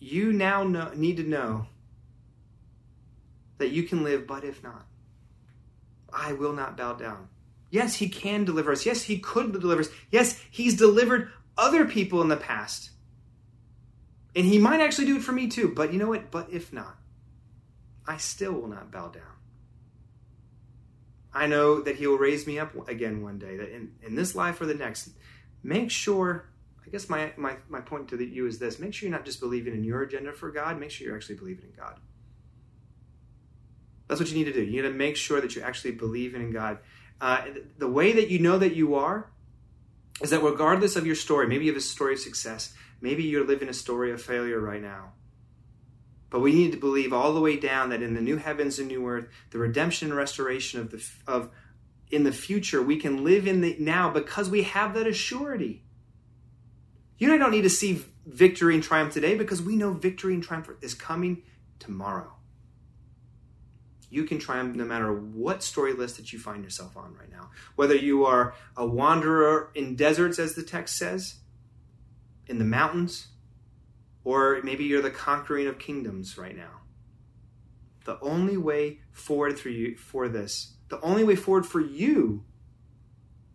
you 0.01 0.33
now 0.33 0.64
know, 0.64 0.90
need 0.95 1.17
to 1.19 1.23
know 1.23 1.67
that 3.59 3.71
you 3.71 3.85
can 3.85 4.03
live, 4.03 4.27
but 4.27 4.45
if 4.45 4.62
not, 4.62 4.85
I 6.14 6.33
will 6.33 6.53
not 6.53 6.77
bow 6.77 6.94
down. 6.94 7.29
Yes, 7.70 7.96
he 7.96 8.09
can 8.09 8.44
deliver 8.44 8.70
us. 8.70 8.87
Yes, 8.87 9.03
he 9.03 9.18
could 9.18 9.53
deliver 9.53 9.81
us. 9.81 9.90
Yes, 10.11 10.40
he's 10.50 10.77
delivered 10.77 11.31
other 11.59 11.85
people 11.85 12.22
in 12.22 12.29
the 12.29 12.37
past. 12.37 12.90
And 14.37 14.46
he 14.46 14.59
might 14.59 14.81
actually 14.81 15.07
do 15.07 15.16
it 15.16 15.22
for 15.22 15.33
me 15.33 15.48
too. 15.48 15.72
But 15.74 15.92
you 15.92 15.98
know 15.98 16.09
what? 16.09 16.31
But 16.31 16.50
if 16.53 16.72
not, 16.72 16.96
I 18.07 18.16
still 18.16 18.53
will 18.53 18.68
not 18.68 18.92
bow 18.92 19.09
down. 19.09 19.22
I 21.33 21.46
know 21.46 21.81
that 21.81 21.96
he 21.96 22.07
will 22.07 22.18
raise 22.18 22.46
me 22.46 22.61
up 22.61 22.88
again 22.88 23.22
one 23.22 23.38
day, 23.38 23.57
that 23.57 23.74
in, 23.74 23.92
in 24.03 24.14
this 24.14 24.37
life 24.37 24.61
or 24.61 24.66
the 24.66 24.74
next, 24.74 25.11
make 25.64 25.90
sure, 25.90 26.48
I 26.87 26.90
guess 26.90 27.09
my, 27.09 27.33
my, 27.37 27.57
my 27.68 27.81
point 27.81 28.07
to 28.11 28.24
you 28.24 28.46
is 28.46 28.61
this 28.61 28.79
make 28.79 28.94
sure 28.94 29.09
you're 29.09 29.16
not 29.16 29.27
just 29.27 29.40
believing 29.40 29.74
in 29.74 29.83
your 29.83 30.03
agenda 30.03 30.33
for 30.33 30.53
God, 30.53 30.79
make 30.79 30.92
sure 30.92 31.09
you're 31.09 31.16
actually 31.16 31.35
believing 31.35 31.64
in 31.64 31.72
God. 31.77 31.98
That's 34.09 34.21
what 34.21 34.31
you 34.31 34.37
need 34.37 34.45
to 34.45 34.53
do. 34.53 34.62
You 34.62 34.83
need 34.83 34.88
to 34.88 34.95
make 34.95 35.17
sure 35.17 35.40
that 35.40 35.55
you're 35.55 35.64
actually 35.64 35.93
believing 35.93 36.43
in 36.43 36.53
God. 36.53 36.79
Uh, 37.21 37.45
the 37.79 37.88
way 37.88 38.12
that 38.12 38.29
you 38.29 38.38
know 38.38 38.59
that 38.59 38.75
you 38.75 38.95
are 38.95 39.31
is 40.21 40.31
that 40.31 40.43
regardless 40.43 40.97
of 40.97 41.07
your 41.07 41.14
story, 41.14 41.47
maybe 41.47 41.64
you 41.64 41.73
have 41.73 41.79
a 41.79 41.85
story 41.85 42.14
of 42.14 42.21
success, 42.21 42.75
maybe 43.01 43.23
you're 43.23 43.47
living 43.47 43.69
a 43.69 43.75
story 43.75 44.12
of 44.12 44.21
failure 44.21 44.61
right 44.61 44.83
now. 44.83 45.12
But 46.31 46.40
we 46.40 46.53
need 46.53 46.73
to 46.73 46.79
believe 46.79 47.12
all 47.12 47.33
the 47.33 47.40
way 47.40 47.57
down 47.57 47.90
that 47.90 48.03
in 48.03 48.14
the 48.14 48.21
new 48.21 48.37
heavens 48.37 48.79
and 48.79 48.88
new 48.88 49.07
earth, 49.09 49.29
the 49.51 49.59
redemption 49.59 50.09
and 50.09 50.17
restoration 50.17 50.81
of 50.81 50.90
the 50.90 51.05
of 51.27 51.51
in 52.11 52.25
the 52.25 52.33
future, 52.33 52.83
we 52.83 52.97
can 52.97 53.25
live 53.25 53.47
in 53.47 53.61
the 53.61 53.77
now 53.79 54.11
because 54.11 54.51
we 54.51 54.64
have 54.64 54.95
that 54.95 55.07
assurity. 55.07 55.81
You 57.19 57.33
and 57.33 57.35
I 57.35 57.38
don't 57.38 57.53
need 57.53 57.62
to 57.62 57.71
see 57.71 58.05
victory 58.27 58.75
and 58.75 58.83
triumph 58.83 59.12
today 59.12 59.37
because 59.37 59.62
we 59.62 59.77
know 59.77 59.93
victory 59.93 60.35
and 60.35 60.43
triumph 60.43 60.69
is 60.83 60.95
coming 60.95 61.43
tomorrow 61.79 62.34
you 64.11 64.25
can 64.25 64.38
triumph 64.38 64.77
no 64.77 64.85
matter 64.85 65.12
what 65.12 65.62
story 65.62 65.93
list 65.93 66.17
that 66.17 66.33
you 66.33 66.38
find 66.38 66.62
yourself 66.62 66.97
on 66.97 67.14
right 67.19 67.31
now. 67.31 67.51
Whether 67.77 67.97
you 67.97 68.25
are 68.25 68.55
a 68.77 68.87
wanderer 68.87 69.71
in 69.75 69.97
deserts, 69.97 70.38
as 70.38 70.55
the 70.55 70.62
text 70.62 70.97
says, 70.97 71.37
in 72.47 72.59
the 72.59 72.64
mountains, 72.64 73.29
or 74.25 74.61
maybe 74.62 74.85
you're 74.85 75.03
the 75.03 75.11
conquering 75.11 75.67
of 75.67 75.79
kingdoms 75.79 76.38
right 76.38 76.57
now. 76.57 76.81
The 78.05 78.19
only 78.21 78.57
way 78.57 79.01
forward 79.12 79.59
for 79.59 79.71
you 79.71 79.97
for 79.97 80.29
this, 80.29 80.75
the 80.88 81.01
only 81.01 81.25
way 81.25 81.37
forward 81.37 81.67
for 81.67 81.81
you, 81.81 82.45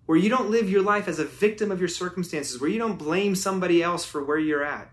where 0.06 0.18
you 0.18 0.30
don't 0.30 0.50
live 0.50 0.70
your 0.70 0.82
life 0.82 1.08
as 1.08 1.20
a 1.20 1.26
victim 1.26 1.72
of 1.72 1.80
your 1.80 1.88
circumstances, 1.88 2.60
where 2.60 2.70
you 2.70 2.80
don't 2.80 2.98
blame 2.98 3.36
somebody 3.36 3.84
else 3.84 4.06
for 4.06 4.24
where 4.24 4.40
you're 4.40 4.64
at, 4.64 4.92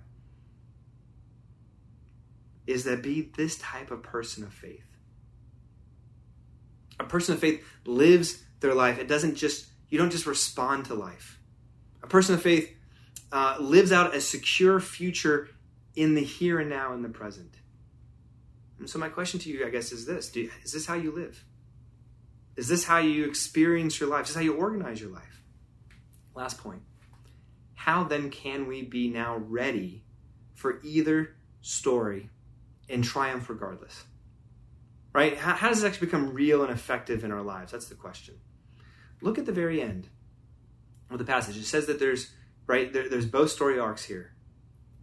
is 2.67 2.85
that 2.85 3.03
be 3.03 3.31
this 3.37 3.57
type 3.59 3.91
of 3.91 4.03
person 4.03 4.45
of 4.45 4.53
faith 4.53 4.96
a 6.99 7.05
person 7.05 7.35
of 7.35 7.41
faith 7.41 7.65
lives 7.85 8.43
their 8.61 8.75
life. 8.75 8.99
It 8.99 9.09
doesn't 9.09 9.35
just, 9.35 9.67
you 9.89 9.99
don't 9.99 10.11
just 10.11 10.27
respond 10.27 10.87
to 10.87 10.95
life. 10.95 11.39
A 12.03 12.07
person 12.07 12.35
of 12.35 12.43
faith 12.43 12.75
uh, 13.33 13.57
lives 13.61 13.93
out 13.93 14.15
a 14.15 14.21
secure 14.21 14.81
future 14.81 15.49
in 15.95 16.15
the 16.15 16.23
here 16.23 16.61
and 16.61 16.71
now 16.71 16.93
in 16.93 17.03
the 17.03 17.09
present. 17.09 17.55
And 18.79 18.89
so, 18.89 18.99
my 18.99 19.09
question 19.09 19.41
to 19.41 19.49
you, 19.49 19.67
I 19.67 19.71
guess, 19.71 19.91
is 19.93 20.07
this 20.07 20.35
you, 20.37 20.51
Is 20.63 20.73
this 20.73 20.87
how 20.87 20.95
you 20.95 21.11
live? 21.11 21.43
Is 22.57 22.69
this 22.69 22.85
how 22.85 22.99
you 22.99 23.25
experience 23.25 23.99
your 24.01 24.09
life? 24.09 24.23
Is 24.23 24.29
this 24.29 24.37
how 24.37 24.43
you 24.43 24.55
organize 24.55 25.01
your 25.01 25.11
life? 25.11 25.43
Last 26.35 26.59
point. 26.59 26.83
How 27.75 28.05
then 28.05 28.31
can 28.31 28.67
we 28.67 28.83
be 28.83 29.09
now 29.09 29.37
ready 29.37 30.05
for 30.55 30.81
either 30.83 31.37
story 31.61 32.31
and 32.89 33.05
triumph 33.05 33.49
regardless? 33.49 34.05
Right? 35.17 35.39
How, 35.39 35.55
how 35.55 35.69
does 35.69 35.81
this 35.81 35.91
actually 35.91 36.09
become 36.09 36.35
real 36.35 36.63
and 36.63 36.71
effective 36.71 37.25
in 37.25 37.33
our 37.33 37.41
lives? 37.41 37.73
That's 37.73 37.89
the 37.89 37.95
question. 37.95 38.35
Look 39.23 39.39
at 39.39 39.47
the 39.47 39.53
very 39.53 39.81
end 39.81 40.09
of 41.11 41.17
the 41.17 41.25
passage. 41.25 41.57
It 41.57 41.65
says 41.65 41.87
that 41.87 41.99
there's 41.99 42.33
right 42.67 42.93
there, 42.93 43.09
there's 43.09 43.27
both 43.27 43.51
story 43.51 43.79
arcs 43.79 44.05
here 44.05 44.33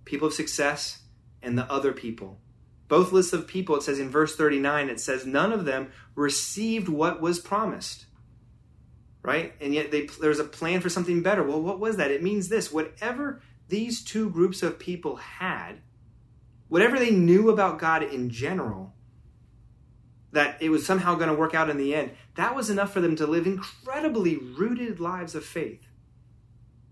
people 0.06 0.28
of 0.28 0.34
success 0.34 1.04
and 1.42 1.58
the 1.58 1.72
other 1.72 1.94
people 1.94 2.40
both 2.90 3.14
lists 3.14 3.32
of 3.32 3.48
people 3.48 3.78
it 3.78 3.84
says 3.84 4.00
in 4.00 4.10
verse 4.10 4.36
39 4.36 4.90
it 4.90 5.00
says 5.00 5.26
none 5.26 5.54
of 5.54 5.64
them 5.64 5.90
received 6.14 6.90
what 6.90 7.22
was 7.22 7.40
promised 7.40 8.06
right 9.22 9.54
and 9.62 9.74
yet 9.74 9.92
they, 9.92 10.08
there's 10.20 10.40
a 10.40 10.44
plan 10.44 10.82
for 10.82 10.90
something 10.90 11.24
better 11.24 11.42
well 11.42 11.62
what 11.62 11.80
was 11.80 11.96
that 11.96 12.12
it 12.12 12.22
means 12.22 12.50
this 12.50 12.72
whatever 12.72 13.42
these 13.70 14.04
two 14.04 14.30
groups 14.30 14.62
of 14.62 14.78
people 14.78 15.16
had 15.16 15.80
whatever 16.68 17.00
they 17.00 17.12
knew 17.12 17.50
about 17.50 17.80
god 17.80 18.04
in 18.04 18.30
general 18.30 18.93
that 20.34 20.62
it 20.62 20.70
was 20.70 20.86
somehow 20.86 21.16
going 21.16 21.30
to 21.30 21.36
work 21.36 21.54
out 21.54 21.70
in 21.70 21.78
the 21.78 21.96
end, 21.96 22.12
that 22.36 22.56
was 22.56 22.70
enough 22.70 22.92
for 22.92 23.00
them 23.00 23.16
to 23.16 23.28
live 23.28 23.48
incredibly 23.48 24.36
rooted 24.36 25.00
lives 25.00 25.36
of 25.36 25.46
faith. 25.46 25.88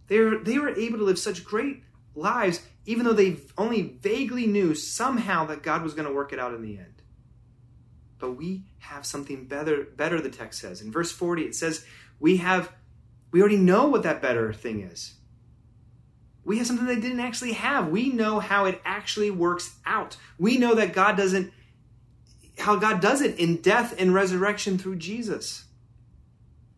They 0.08 0.19
were, 0.19 0.38
they 0.38 0.58
were 0.58 0.69
able 0.69 0.99
to 0.99 1.04
live 1.04 1.19
such 1.19 1.43
great 1.43 1.84
lives, 2.15 2.62
even 2.86 3.06
though 3.06 3.13
they 3.13 3.38
only 3.58 3.82
vaguely 3.82 4.45
knew 4.45 4.75
somehow 4.75 5.45
that 5.47 5.63
God 5.63 5.84
was 5.84 5.93
going 5.93 6.08
to 6.08 6.13
work 6.13 6.32
it 6.32 6.39
out 6.39 6.54
in 6.54 6.62
the 6.62 6.77
end. 6.77 7.01
But 8.19 8.34
we 8.34 8.65
have 8.80 9.06
something 9.06 9.45
better, 9.45 9.86
better, 9.95 10.21
the 10.21 10.30
text 10.30 10.62
says. 10.62 10.82
In 10.82 10.91
verse 10.91 11.12
40, 11.12 11.43
it 11.43 11.56
says, 11.56 11.84
We 12.19 12.38
have, 12.38 12.71
we 13.32 13.39
already 13.39 13.58
know 13.58 13.88
what 13.88 14.04
that 14.04 14.21
better 14.21 14.54
thing 14.54 14.82
is. 14.82 15.15
We 16.43 16.60
have 16.60 16.67
something 16.67 16.86
they 16.86 16.99
didn't 16.99 17.19
actually 17.19 17.54
have. 17.54 17.89
We 17.89 18.10
know 18.10 18.39
how 18.39 18.65
it 18.65 18.82
actually 18.86 19.32
works 19.32 19.75
out. 19.86 20.17
We 20.38 20.58
know 20.58 20.75
that 20.75 20.93
God 20.93 21.17
doesn't, 21.17 21.51
how 22.62 22.76
God 22.76 23.02
does 23.02 23.21
it 23.21 23.38
in 23.38 23.58
death 23.58 23.93
and 23.97 24.13
resurrection 24.13 24.78
through 24.78 24.97
Jesus. 24.97 25.65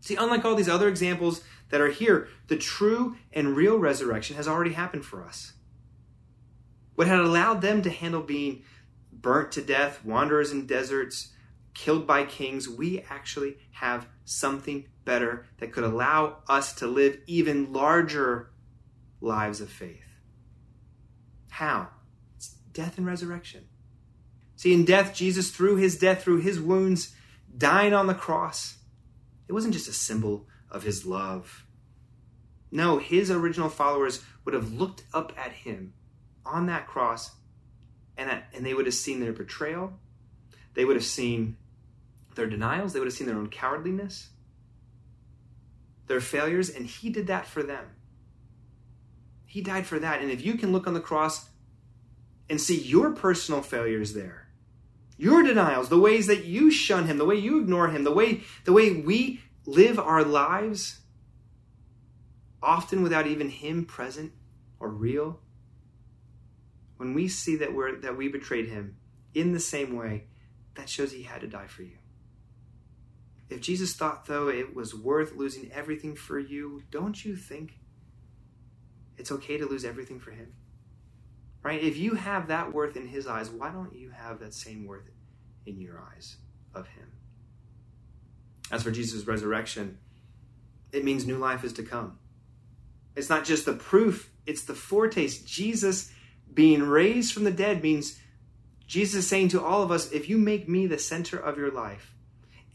See, 0.01 0.15
unlike 0.15 0.43
all 0.43 0.55
these 0.55 0.69
other 0.69 0.87
examples 0.89 1.43
that 1.69 1.81
are 1.81 1.89
here, 1.91 2.27
the 2.47 2.57
true 2.57 3.15
and 3.31 3.55
real 3.55 3.77
resurrection 3.77 4.35
has 4.35 4.47
already 4.47 4.73
happened 4.73 5.05
for 5.05 5.23
us. 5.23 5.53
What 6.95 7.07
had 7.07 7.19
allowed 7.19 7.61
them 7.61 7.81
to 7.81 7.89
handle 7.89 8.21
being 8.21 8.63
burnt 9.11 9.51
to 9.53 9.61
death, 9.61 10.03
wanderers 10.03 10.51
in 10.51 10.65
deserts, 10.65 11.31
killed 11.73 12.05
by 12.05 12.25
kings, 12.25 12.69
we 12.69 13.01
actually 13.09 13.57
have 13.71 14.07
something 14.25 14.85
better 15.05 15.45
that 15.57 15.71
could 15.71 15.83
allow 15.83 16.37
us 16.47 16.73
to 16.73 16.87
live 16.87 17.17
even 17.25 17.73
larger 17.73 18.51
lives 19.21 19.61
of 19.61 19.69
faith. 19.69 20.03
How? 21.49 21.89
It's 22.35 22.49
death 22.73 22.97
and 22.97 23.07
resurrection. 23.07 23.65
See, 24.63 24.73
in 24.73 24.85
death, 24.85 25.13
Jesus, 25.13 25.51
through 25.51 25.75
his 25.75 25.97
death, 25.97 26.23
through 26.23 26.39
his 26.39 26.57
wounds, 26.57 27.13
dying 27.57 27.93
on 27.93 28.07
the 28.07 28.13
cross, 28.13 28.77
it 29.49 29.51
wasn't 29.51 29.73
just 29.73 29.89
a 29.89 29.93
symbol 29.93 30.47
of 30.71 30.83
his 30.83 31.05
love. 31.05 31.65
No, 32.71 32.97
his 32.97 33.29
original 33.29 33.67
followers 33.67 34.23
would 34.45 34.53
have 34.53 34.71
looked 34.71 35.03
up 35.13 35.33
at 35.37 35.51
him 35.51 35.91
on 36.45 36.67
that 36.67 36.87
cross 36.87 37.31
and, 38.15 38.41
and 38.53 38.65
they 38.65 38.73
would 38.73 38.85
have 38.85 38.95
seen 38.95 39.19
their 39.19 39.33
betrayal. 39.33 39.99
They 40.75 40.85
would 40.85 40.95
have 40.95 41.03
seen 41.03 41.57
their 42.35 42.47
denials. 42.47 42.93
They 42.93 42.99
would 42.99 43.09
have 43.09 43.13
seen 43.13 43.27
their 43.27 43.35
own 43.35 43.49
cowardliness, 43.49 44.29
their 46.07 46.21
failures, 46.21 46.69
and 46.69 46.85
he 46.85 47.09
did 47.09 47.27
that 47.27 47.47
for 47.47 47.63
them. 47.63 47.83
He 49.45 49.59
died 49.59 49.85
for 49.85 49.99
that. 49.99 50.21
And 50.21 50.31
if 50.31 50.45
you 50.45 50.53
can 50.53 50.71
look 50.71 50.87
on 50.87 50.93
the 50.93 51.01
cross 51.01 51.49
and 52.49 52.61
see 52.61 52.79
your 52.79 53.11
personal 53.11 53.61
failures 53.61 54.13
there, 54.13 54.42
your 55.23 55.41
denials, 55.41 55.87
the 55.87 55.97
ways 55.97 56.27
that 56.27 56.43
you 56.43 56.69
shun 56.69 57.07
him, 57.07 57.17
the 57.17 57.23
way 57.23 57.35
you 57.35 57.61
ignore 57.61 57.87
him, 57.87 58.03
the 58.03 58.11
way 58.11 58.41
the 58.65 58.73
way 58.73 58.91
we 58.91 59.41
live 59.65 59.97
our 59.97 60.21
lives 60.21 60.99
often 62.61 63.01
without 63.01 63.25
even 63.25 63.49
him 63.49 63.85
present 63.85 64.33
or 64.81 64.89
real 64.89 65.39
when 66.97 67.13
we 67.13 67.29
see 67.29 67.55
that 67.55 67.73
we're 67.73 67.95
that 68.01 68.17
we 68.17 68.27
betrayed 68.27 68.67
him 68.67 68.97
in 69.33 69.53
the 69.53 69.61
same 69.61 69.95
way 69.95 70.25
that 70.75 70.89
shows 70.89 71.13
he 71.13 71.23
had 71.23 71.39
to 71.39 71.47
die 71.47 71.67
for 71.67 71.83
you. 71.83 71.97
If 73.49 73.61
jesus 73.61 73.93
thought 73.93 74.25
though 74.25 74.49
it 74.49 74.75
was 74.75 74.93
worth 74.93 75.37
losing 75.37 75.71
everything 75.71 76.15
for 76.15 76.37
you 76.37 76.83
don't 76.91 77.23
you 77.23 77.37
think 77.37 77.79
it's 79.17 79.31
okay 79.31 79.57
to 79.57 79.65
lose 79.65 79.85
everything 79.85 80.19
for 80.19 80.31
him? 80.31 80.53
Right? 81.61 81.81
If 81.81 81.95
you 81.95 82.15
have 82.15 82.49
that 82.49 82.73
worth 82.73 82.97
in 82.97 83.07
his 83.07 83.25
eyes 83.25 83.49
why 83.49 83.71
don't 83.71 83.95
you 83.95 84.09
have 84.09 84.39
that 84.39 84.53
same 84.53 84.85
worth 84.85 85.12
in 85.65 85.79
your 85.79 86.03
eyes 86.13 86.37
of 86.73 86.87
him 86.87 87.11
as 88.71 88.83
for 88.83 88.91
jesus' 88.91 89.27
resurrection 89.27 89.97
it 90.91 91.03
means 91.03 91.25
new 91.25 91.37
life 91.37 91.63
is 91.63 91.73
to 91.73 91.83
come 91.83 92.17
it's 93.15 93.29
not 93.29 93.45
just 93.45 93.65
the 93.65 93.73
proof, 93.73 94.31
it's 94.45 94.63
the 94.63 94.73
foretaste. 94.73 95.45
Jesus 95.45 96.11
being 96.53 96.83
raised 96.83 97.33
from 97.33 97.43
the 97.43 97.51
dead 97.51 97.83
means 97.83 98.19
Jesus 98.87 99.27
saying 99.27 99.49
to 99.49 99.63
all 99.63 99.83
of 99.83 99.91
us, 99.91 100.11
if 100.11 100.29
you 100.29 100.37
make 100.37 100.67
me 100.67 100.87
the 100.87 100.97
center 100.97 101.37
of 101.37 101.57
your 101.57 101.71
life, 101.71 102.13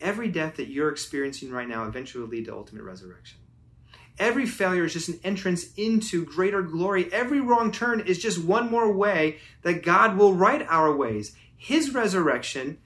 every 0.00 0.28
death 0.28 0.56
that 0.56 0.68
you're 0.68 0.90
experiencing 0.90 1.50
right 1.50 1.68
now 1.68 1.86
eventually 1.86 2.22
will 2.22 2.30
lead 2.30 2.46
to 2.46 2.54
ultimate 2.54 2.82
resurrection. 2.82 3.38
Every 4.18 4.46
failure 4.46 4.84
is 4.84 4.94
just 4.94 5.08
an 5.08 5.20
entrance 5.22 5.72
into 5.76 6.24
greater 6.24 6.62
glory. 6.62 7.12
Every 7.12 7.40
wrong 7.40 7.70
turn 7.70 8.00
is 8.00 8.18
just 8.18 8.42
one 8.42 8.68
more 8.68 8.92
way 8.92 9.38
that 9.62 9.84
God 9.84 10.16
will 10.16 10.34
right 10.34 10.66
our 10.68 10.94
ways. 10.94 11.36
His 11.58 11.92
resurrection, 11.92 12.78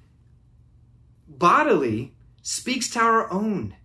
bodily, 1.28 2.14
speaks 2.40 2.88
to 2.90 3.00
our 3.00 3.30
own. 3.30 3.76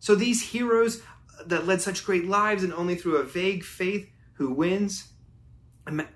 So 0.00 0.14
these 0.14 0.50
heroes 0.50 1.02
that 1.46 1.66
led 1.66 1.80
such 1.80 2.04
great 2.04 2.26
lives 2.26 2.64
and 2.64 2.74
only 2.74 2.96
through 2.96 3.16
a 3.16 3.22
vague 3.22 3.64
faith 3.64 4.10
who 4.34 4.52
wins 4.52 5.12
and, 5.86 6.06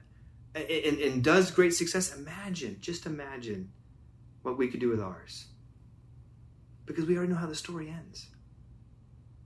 and, 0.54 1.24
does 1.24 1.52
great 1.52 1.72
success. 1.72 2.14
Imagine, 2.14 2.76
just 2.80 3.06
imagine 3.06 3.70
what 4.42 4.58
we 4.58 4.68
could 4.68 4.80
do 4.80 4.90
with 4.90 5.00
ours. 5.00 5.46
Because 6.86 7.06
we 7.06 7.16
already 7.16 7.32
know 7.32 7.38
how 7.38 7.46
the 7.46 7.54
story 7.54 7.88
ends. 7.88 8.26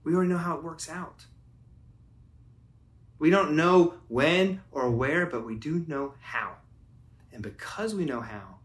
We 0.03 0.15
already 0.15 0.31
know 0.31 0.39
how 0.39 0.57
it 0.57 0.63
works 0.63 0.89
out. 0.89 1.25
We 3.19 3.29
don't 3.29 3.55
know 3.55 3.95
when 4.07 4.61
or 4.71 4.89
where, 4.89 5.27
but 5.27 5.45
we 5.45 5.55
do 5.55 5.85
know 5.87 6.15
how. 6.21 6.55
And 7.35 7.43
because 7.43 7.93
we 7.93 8.05
know 8.05 8.21
how, 8.21 8.59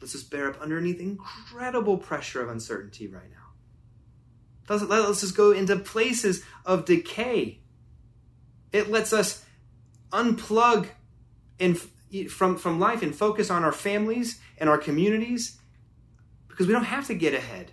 let's 0.00 0.12
just 0.12 0.32
bear 0.32 0.50
up 0.50 0.60
underneath 0.60 0.98
incredible 1.00 1.96
pressure 1.96 2.42
of 2.42 2.50
uncertainty 2.50 3.06
right 3.06 3.30
now. 3.30 4.76
Let 4.76 4.90
us 4.90 5.20
just 5.20 5.36
go 5.36 5.52
into 5.52 5.76
places 5.76 6.42
of 6.64 6.84
decay. 6.84 7.60
It 8.72 8.90
lets 8.90 9.12
us 9.12 9.44
unplug 10.10 10.88
in, 11.60 11.76
from, 12.28 12.56
from 12.56 12.80
life 12.80 13.00
and 13.00 13.14
focus 13.14 13.48
on 13.48 13.62
our 13.62 13.70
families 13.70 14.40
and 14.58 14.68
our 14.68 14.78
communities 14.78 15.60
because 16.48 16.66
we 16.66 16.72
don't 16.72 16.82
have 16.82 17.06
to 17.06 17.14
get 17.14 17.32
ahead. 17.32 17.70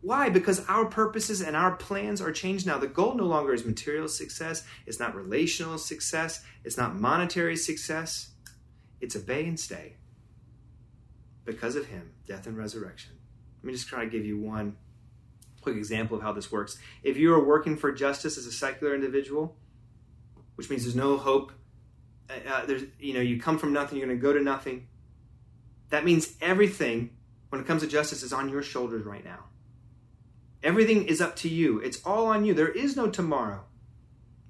Why? 0.00 0.30
Because 0.30 0.66
our 0.66 0.86
purposes 0.86 1.40
and 1.40 1.54
our 1.54 1.76
plans 1.76 2.20
are 2.20 2.32
changed 2.32 2.66
now. 2.66 2.78
The 2.78 2.88
goal 2.88 3.14
no 3.14 3.26
longer 3.26 3.54
is 3.54 3.64
material 3.64 4.08
success, 4.08 4.64
it's 4.84 4.98
not 4.98 5.14
relational 5.14 5.78
success, 5.78 6.42
it's 6.64 6.76
not 6.76 6.96
monetary 6.98 7.56
success. 7.56 8.29
It's 9.00 9.16
obey 9.16 9.46
and 9.46 9.58
stay 9.58 9.96
because 11.44 11.76
of 11.76 11.86
Him, 11.86 12.12
death 12.26 12.46
and 12.46 12.56
resurrection. 12.56 13.12
Let 13.62 13.66
me 13.66 13.72
just 13.72 13.88
try 13.88 14.04
to 14.04 14.10
give 14.10 14.24
you 14.24 14.38
one 14.38 14.76
quick 15.60 15.76
example 15.76 16.16
of 16.16 16.22
how 16.22 16.32
this 16.32 16.50
works. 16.50 16.78
If 17.02 17.16
you 17.16 17.34
are 17.34 17.44
working 17.44 17.76
for 17.76 17.92
justice 17.92 18.38
as 18.38 18.46
a 18.46 18.52
secular 18.52 18.94
individual, 18.94 19.56
which 20.54 20.70
means 20.70 20.84
there's 20.84 20.96
no 20.96 21.16
hope, 21.16 21.52
uh, 22.28 22.48
uh 22.48 22.66
there's 22.66 22.82
you 22.98 23.14
know 23.14 23.20
you 23.20 23.40
come 23.40 23.58
from 23.58 23.72
nothing, 23.72 23.98
you're 23.98 24.06
going 24.06 24.18
to 24.18 24.22
go 24.22 24.32
to 24.32 24.42
nothing. 24.42 24.88
That 25.90 26.04
means 26.04 26.34
everything 26.40 27.10
when 27.48 27.60
it 27.60 27.66
comes 27.66 27.82
to 27.82 27.88
justice 27.88 28.22
is 28.22 28.32
on 28.32 28.48
your 28.48 28.62
shoulders 28.62 29.04
right 29.04 29.24
now. 29.24 29.44
Everything 30.62 31.06
is 31.06 31.20
up 31.20 31.36
to 31.36 31.48
you. 31.48 31.80
It's 31.80 32.04
all 32.04 32.26
on 32.26 32.44
you. 32.44 32.54
There 32.54 32.68
is 32.68 32.96
no 32.96 33.10
tomorrow. 33.10 33.64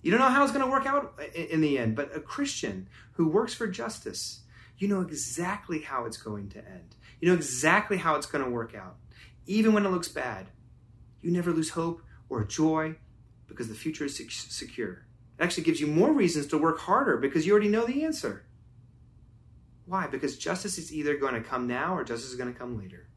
You 0.02 0.10
don't 0.10 0.20
know 0.20 0.28
how 0.28 0.42
it's 0.42 0.52
going 0.52 0.64
to 0.64 0.70
work 0.70 0.86
out 0.86 1.20
in 1.34 1.60
the 1.60 1.78
end, 1.78 1.94
but 1.94 2.14
a 2.16 2.20
Christian 2.20 2.88
who 3.12 3.28
works 3.28 3.54
for 3.54 3.66
justice, 3.66 4.39
you 4.80 4.88
know 4.88 5.00
exactly 5.00 5.80
how 5.80 6.06
it's 6.06 6.16
going 6.16 6.48
to 6.50 6.58
end. 6.58 6.96
You 7.20 7.28
know 7.28 7.34
exactly 7.34 7.98
how 7.98 8.16
it's 8.16 8.26
going 8.26 8.44
to 8.44 8.50
work 8.50 8.74
out, 8.74 8.96
even 9.46 9.72
when 9.72 9.86
it 9.86 9.90
looks 9.90 10.08
bad 10.08 10.48
you 11.22 11.30
never 11.30 11.52
lose 11.52 11.70
hope 11.70 12.02
or 12.28 12.44
joy 12.44 12.96
because 13.46 13.68
the 13.68 13.74
future 13.74 14.04
is 14.04 14.16
secure. 14.16 15.04
It 15.38 15.42
actually 15.42 15.64
gives 15.64 15.80
you 15.80 15.86
more 15.86 16.12
reasons 16.12 16.46
to 16.48 16.58
work 16.58 16.78
harder 16.80 17.16
because 17.16 17.46
you 17.46 17.52
already 17.52 17.68
know 17.68 17.86
the 17.86 18.04
answer. 18.04 18.44
Why? 19.86 20.06
Because 20.06 20.38
justice 20.38 20.78
is 20.78 20.92
either 20.92 21.16
going 21.16 21.34
to 21.34 21.40
come 21.40 21.66
now 21.66 21.96
or 21.96 22.04
justice 22.04 22.30
is 22.30 22.36
going 22.36 22.52
to 22.52 22.58
come 22.58 22.78
later. 22.78 23.08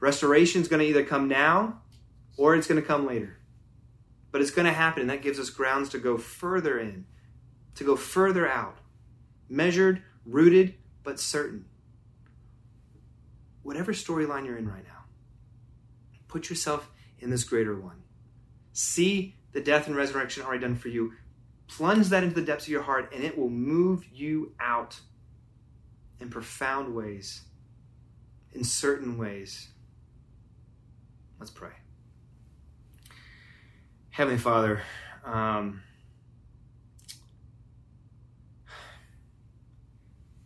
Restoration 0.00 0.60
is 0.60 0.68
going 0.68 0.80
to 0.80 0.86
either 0.86 1.04
come 1.04 1.28
now 1.28 1.82
or 2.36 2.56
it's 2.56 2.66
going 2.66 2.80
to 2.80 2.86
come 2.86 3.06
later. 3.06 3.38
But 4.32 4.40
it's 4.40 4.50
going 4.50 4.66
to 4.66 4.72
happen, 4.72 5.02
and 5.02 5.10
that 5.10 5.22
gives 5.22 5.38
us 5.38 5.50
grounds 5.50 5.88
to 5.90 5.98
go 5.98 6.18
further 6.18 6.80
in, 6.80 7.06
to 7.76 7.84
go 7.84 7.94
further 7.94 8.48
out. 8.48 8.78
Measured, 9.48 10.02
rooted, 10.24 10.74
but 11.02 11.20
certain. 11.20 11.66
Whatever 13.62 13.92
storyline 13.92 14.46
you're 14.46 14.58
in 14.58 14.68
right 14.68 14.84
now, 14.84 15.04
put 16.28 16.50
yourself 16.50 16.90
in 17.18 17.30
this 17.30 17.44
greater 17.44 17.78
one. 17.78 18.02
See 18.72 19.36
the 19.52 19.60
death 19.60 19.86
and 19.86 19.96
resurrection 19.96 20.42
already 20.42 20.62
done 20.62 20.76
for 20.76 20.88
you. 20.88 21.12
Plunge 21.68 22.08
that 22.08 22.22
into 22.22 22.34
the 22.34 22.42
depths 22.42 22.64
of 22.64 22.70
your 22.70 22.82
heart, 22.82 23.12
and 23.14 23.24
it 23.24 23.38
will 23.38 23.48
move 23.48 24.04
you 24.12 24.52
out 24.60 25.00
in 26.20 26.28
profound 26.28 26.94
ways, 26.94 27.42
in 28.52 28.64
certain 28.64 29.16
ways. 29.16 29.68
Let's 31.38 31.50
pray. 31.50 31.72
Heavenly 34.10 34.38
Father, 34.38 34.82
um, 35.24 35.82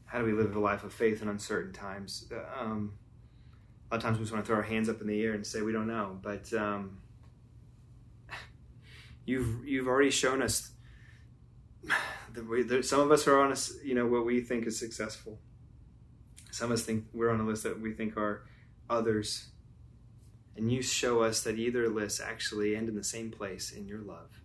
how 0.09 0.19
do 0.19 0.25
we 0.25 0.33
live 0.33 0.57
a 0.57 0.59
life 0.59 0.85
of 0.85 0.93
faith 0.93 1.21
in 1.21 1.29
uncertain 1.29 1.73
times? 1.73 2.33
Um, 2.59 2.95
a 3.91 3.95
lot 3.95 3.99
of 3.99 4.03
times 4.03 4.19
we 4.19 4.25
just 4.25 4.33
want 4.33 4.45
to 4.45 4.47
throw 4.47 4.57
our 4.57 4.63
hands 4.63 4.89
up 4.89 5.03
in 5.03 5.07
the 5.07 5.23
air 5.23 5.35
and 5.35 5.47
say 5.47 5.61
we 5.61 5.73
don't 5.73 5.87
know. 5.87 6.19
But 6.23 6.53
um, 6.55 6.99
you've 9.27 9.67
you've 9.67 9.87
already 9.87 10.11
shown 10.11 10.41
us 10.41 10.71
the 12.33 12.41
that 12.69 12.87
some 12.87 13.01
of 13.01 13.13
us 13.13 13.29
are 13.29 13.39
on 13.39 13.53
a, 13.53 13.57
you 13.85 13.95
know 13.95 14.07
what 14.07 14.25
we 14.25 14.41
think 14.41 14.67
is 14.67 14.79
successful. 14.79 15.39
Some 16.51 16.73
of 16.73 16.79
us 16.79 16.85
think 16.85 17.05
we're 17.13 17.31
on 17.31 17.41
a 17.41 17.45
list 17.45 17.63
that 17.65 17.79
we 17.79 17.93
think 17.93 18.17
are 18.17 18.43
others, 18.89 19.49
and 20.57 20.73
you 20.73 20.81
show 20.81 21.23
us 21.23 21.43
that 21.43 21.59
either 21.59 21.87
list 21.87 22.23
actually 22.23 22.75
end 22.75 22.89
in 22.89 22.95
the 22.95 23.05
same 23.05 23.31
place 23.31 23.73
in 23.73 23.87
your 23.87 24.01
love. 24.01 24.41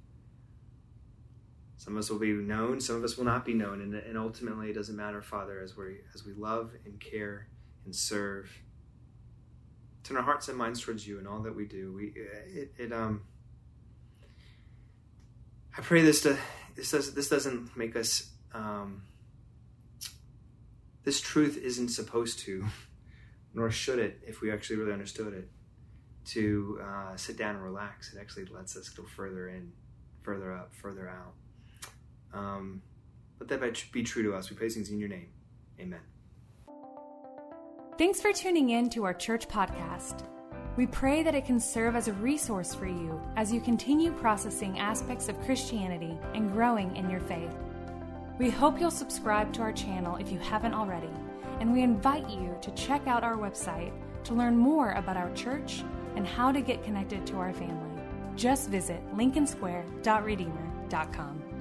Some 1.84 1.98
of 1.98 2.00
us 2.00 2.10
will 2.10 2.17
be 2.17 2.32
known, 2.32 2.80
some 2.80 2.96
of 2.96 3.04
us 3.04 3.17
will 3.17 3.26
not 3.26 3.43
be 3.43 3.54
known, 3.54 3.82
and, 3.82 3.93
and 3.93 4.17
ultimately 4.17 4.69
it 4.69 4.74
doesn't 4.74 4.96
matter, 4.96 5.22
Father, 5.22 5.60
as 5.60 5.76
we 5.76 5.98
as 6.13 6.26
we 6.26 6.32
love 6.32 6.72
and 6.86 6.98
care 6.98 7.50
and 7.84 7.93
serve. 7.93 8.50
Turn 10.06 10.15
our 10.15 10.24
hearts 10.24 10.48
and 10.48 10.58
minds 10.58 10.80
towards 10.80 11.06
you 11.06 11.19
and 11.19 11.28
all 11.28 11.41
that 11.41 11.54
we 11.54 11.65
do. 11.65 11.91
We 11.91 12.13
it, 12.15 12.74
it 12.78 12.93
um. 12.93 13.24
I 15.78 15.82
pray 15.82 16.04
this 16.04 16.22
to 16.22 16.38
this 16.78 16.91
does 16.91 17.13
this 17.13 17.28
doesn't 17.28 17.76
make 17.76 17.98
us 17.98 18.32
um, 18.54 19.02
this 21.04 21.19
truth 21.19 21.58
isn't 21.58 21.89
supposed 21.89 22.39
to, 22.46 22.65
nor 23.54 23.69
should 23.69 24.00
it, 24.00 24.22
if 24.26 24.39
we 24.39 24.54
actually 24.54 24.78
really 24.78 24.93
understood 24.93 25.34
it, 25.34 25.50
to 26.28 26.80
uh, 26.82 27.17
sit 27.17 27.38
down 27.38 27.56
and 27.56 27.63
relax. 27.65 28.13
It 28.13 28.22
actually 28.22 28.46
lets 28.46 28.78
us 28.78 28.88
go 28.88 29.04
further 29.04 29.50
in, 29.50 29.74
further 30.22 30.54
up, 30.54 30.74
further 30.74 31.10
out. 31.10 31.34
Um, 32.34 32.82
let 33.39 33.50
that 33.50 33.91
be 33.91 34.04
true 34.04 34.24
to 34.24 34.36
us. 34.36 34.50
We 34.50 34.56
pray 34.56 34.69
things 34.69 34.89
in 34.89 35.00
your 35.00 35.10
name. 35.10 35.28
Amen. 35.80 36.00
Thanks 37.98 38.22
for 38.22 38.34
tuning 38.34 38.72
in 38.72 38.89
to 38.91 39.04
our 39.04 39.13
church 39.13 39.48
podcast. 39.48 40.26
We 40.76 40.88
pray 40.88 41.22
that 41.22 41.36
it 41.36 41.46
can 41.46 41.60
serve 41.60 41.96
as 41.96 42.08
a 42.08 42.13
resource 42.13 42.74
for 42.74 42.88
you 42.88 43.22
as 43.36 43.54
you 43.54 43.62
continue 43.62 44.12
processing 44.12 44.80
aspects 44.80 45.30
of 45.30 45.39
Christianity 45.41 46.17
and 46.34 46.52
growing 46.52 46.96
in 46.96 47.08
your 47.10 47.19
faith. 47.19 47.56
We 48.39 48.50
hope 48.50 48.80
you'll 48.80 48.89
subscribe 48.89 49.54
to 49.54 49.62
our 49.62 49.72
channel 49.72 50.15
if 50.15 50.32
you 50.32 50.39
haven't 50.39 50.74
already, 50.74 51.12
and 51.60 51.72
we 51.72 51.84
invite 51.84 52.28
you 52.30 52.58
to 52.62 52.72
check 52.72 53.06
out 53.06 53.24
our 53.24 53.38
website 53.38 53.93
to 54.24 54.34
learn 54.34 54.58
more 54.58 54.93
about 54.93 55.17
our 55.17 55.32
church 55.34 55.84
and 56.15 56.26
how 56.26 56.52
to 56.52 56.62
get 56.62 56.84
connected 56.84 57.28
to 57.28 57.38
our 57.38 57.54
family. 57.54 57.91
Just 58.36 58.69
visit 58.69 59.00
lincolnsquare.redeemer.com. 59.15 61.53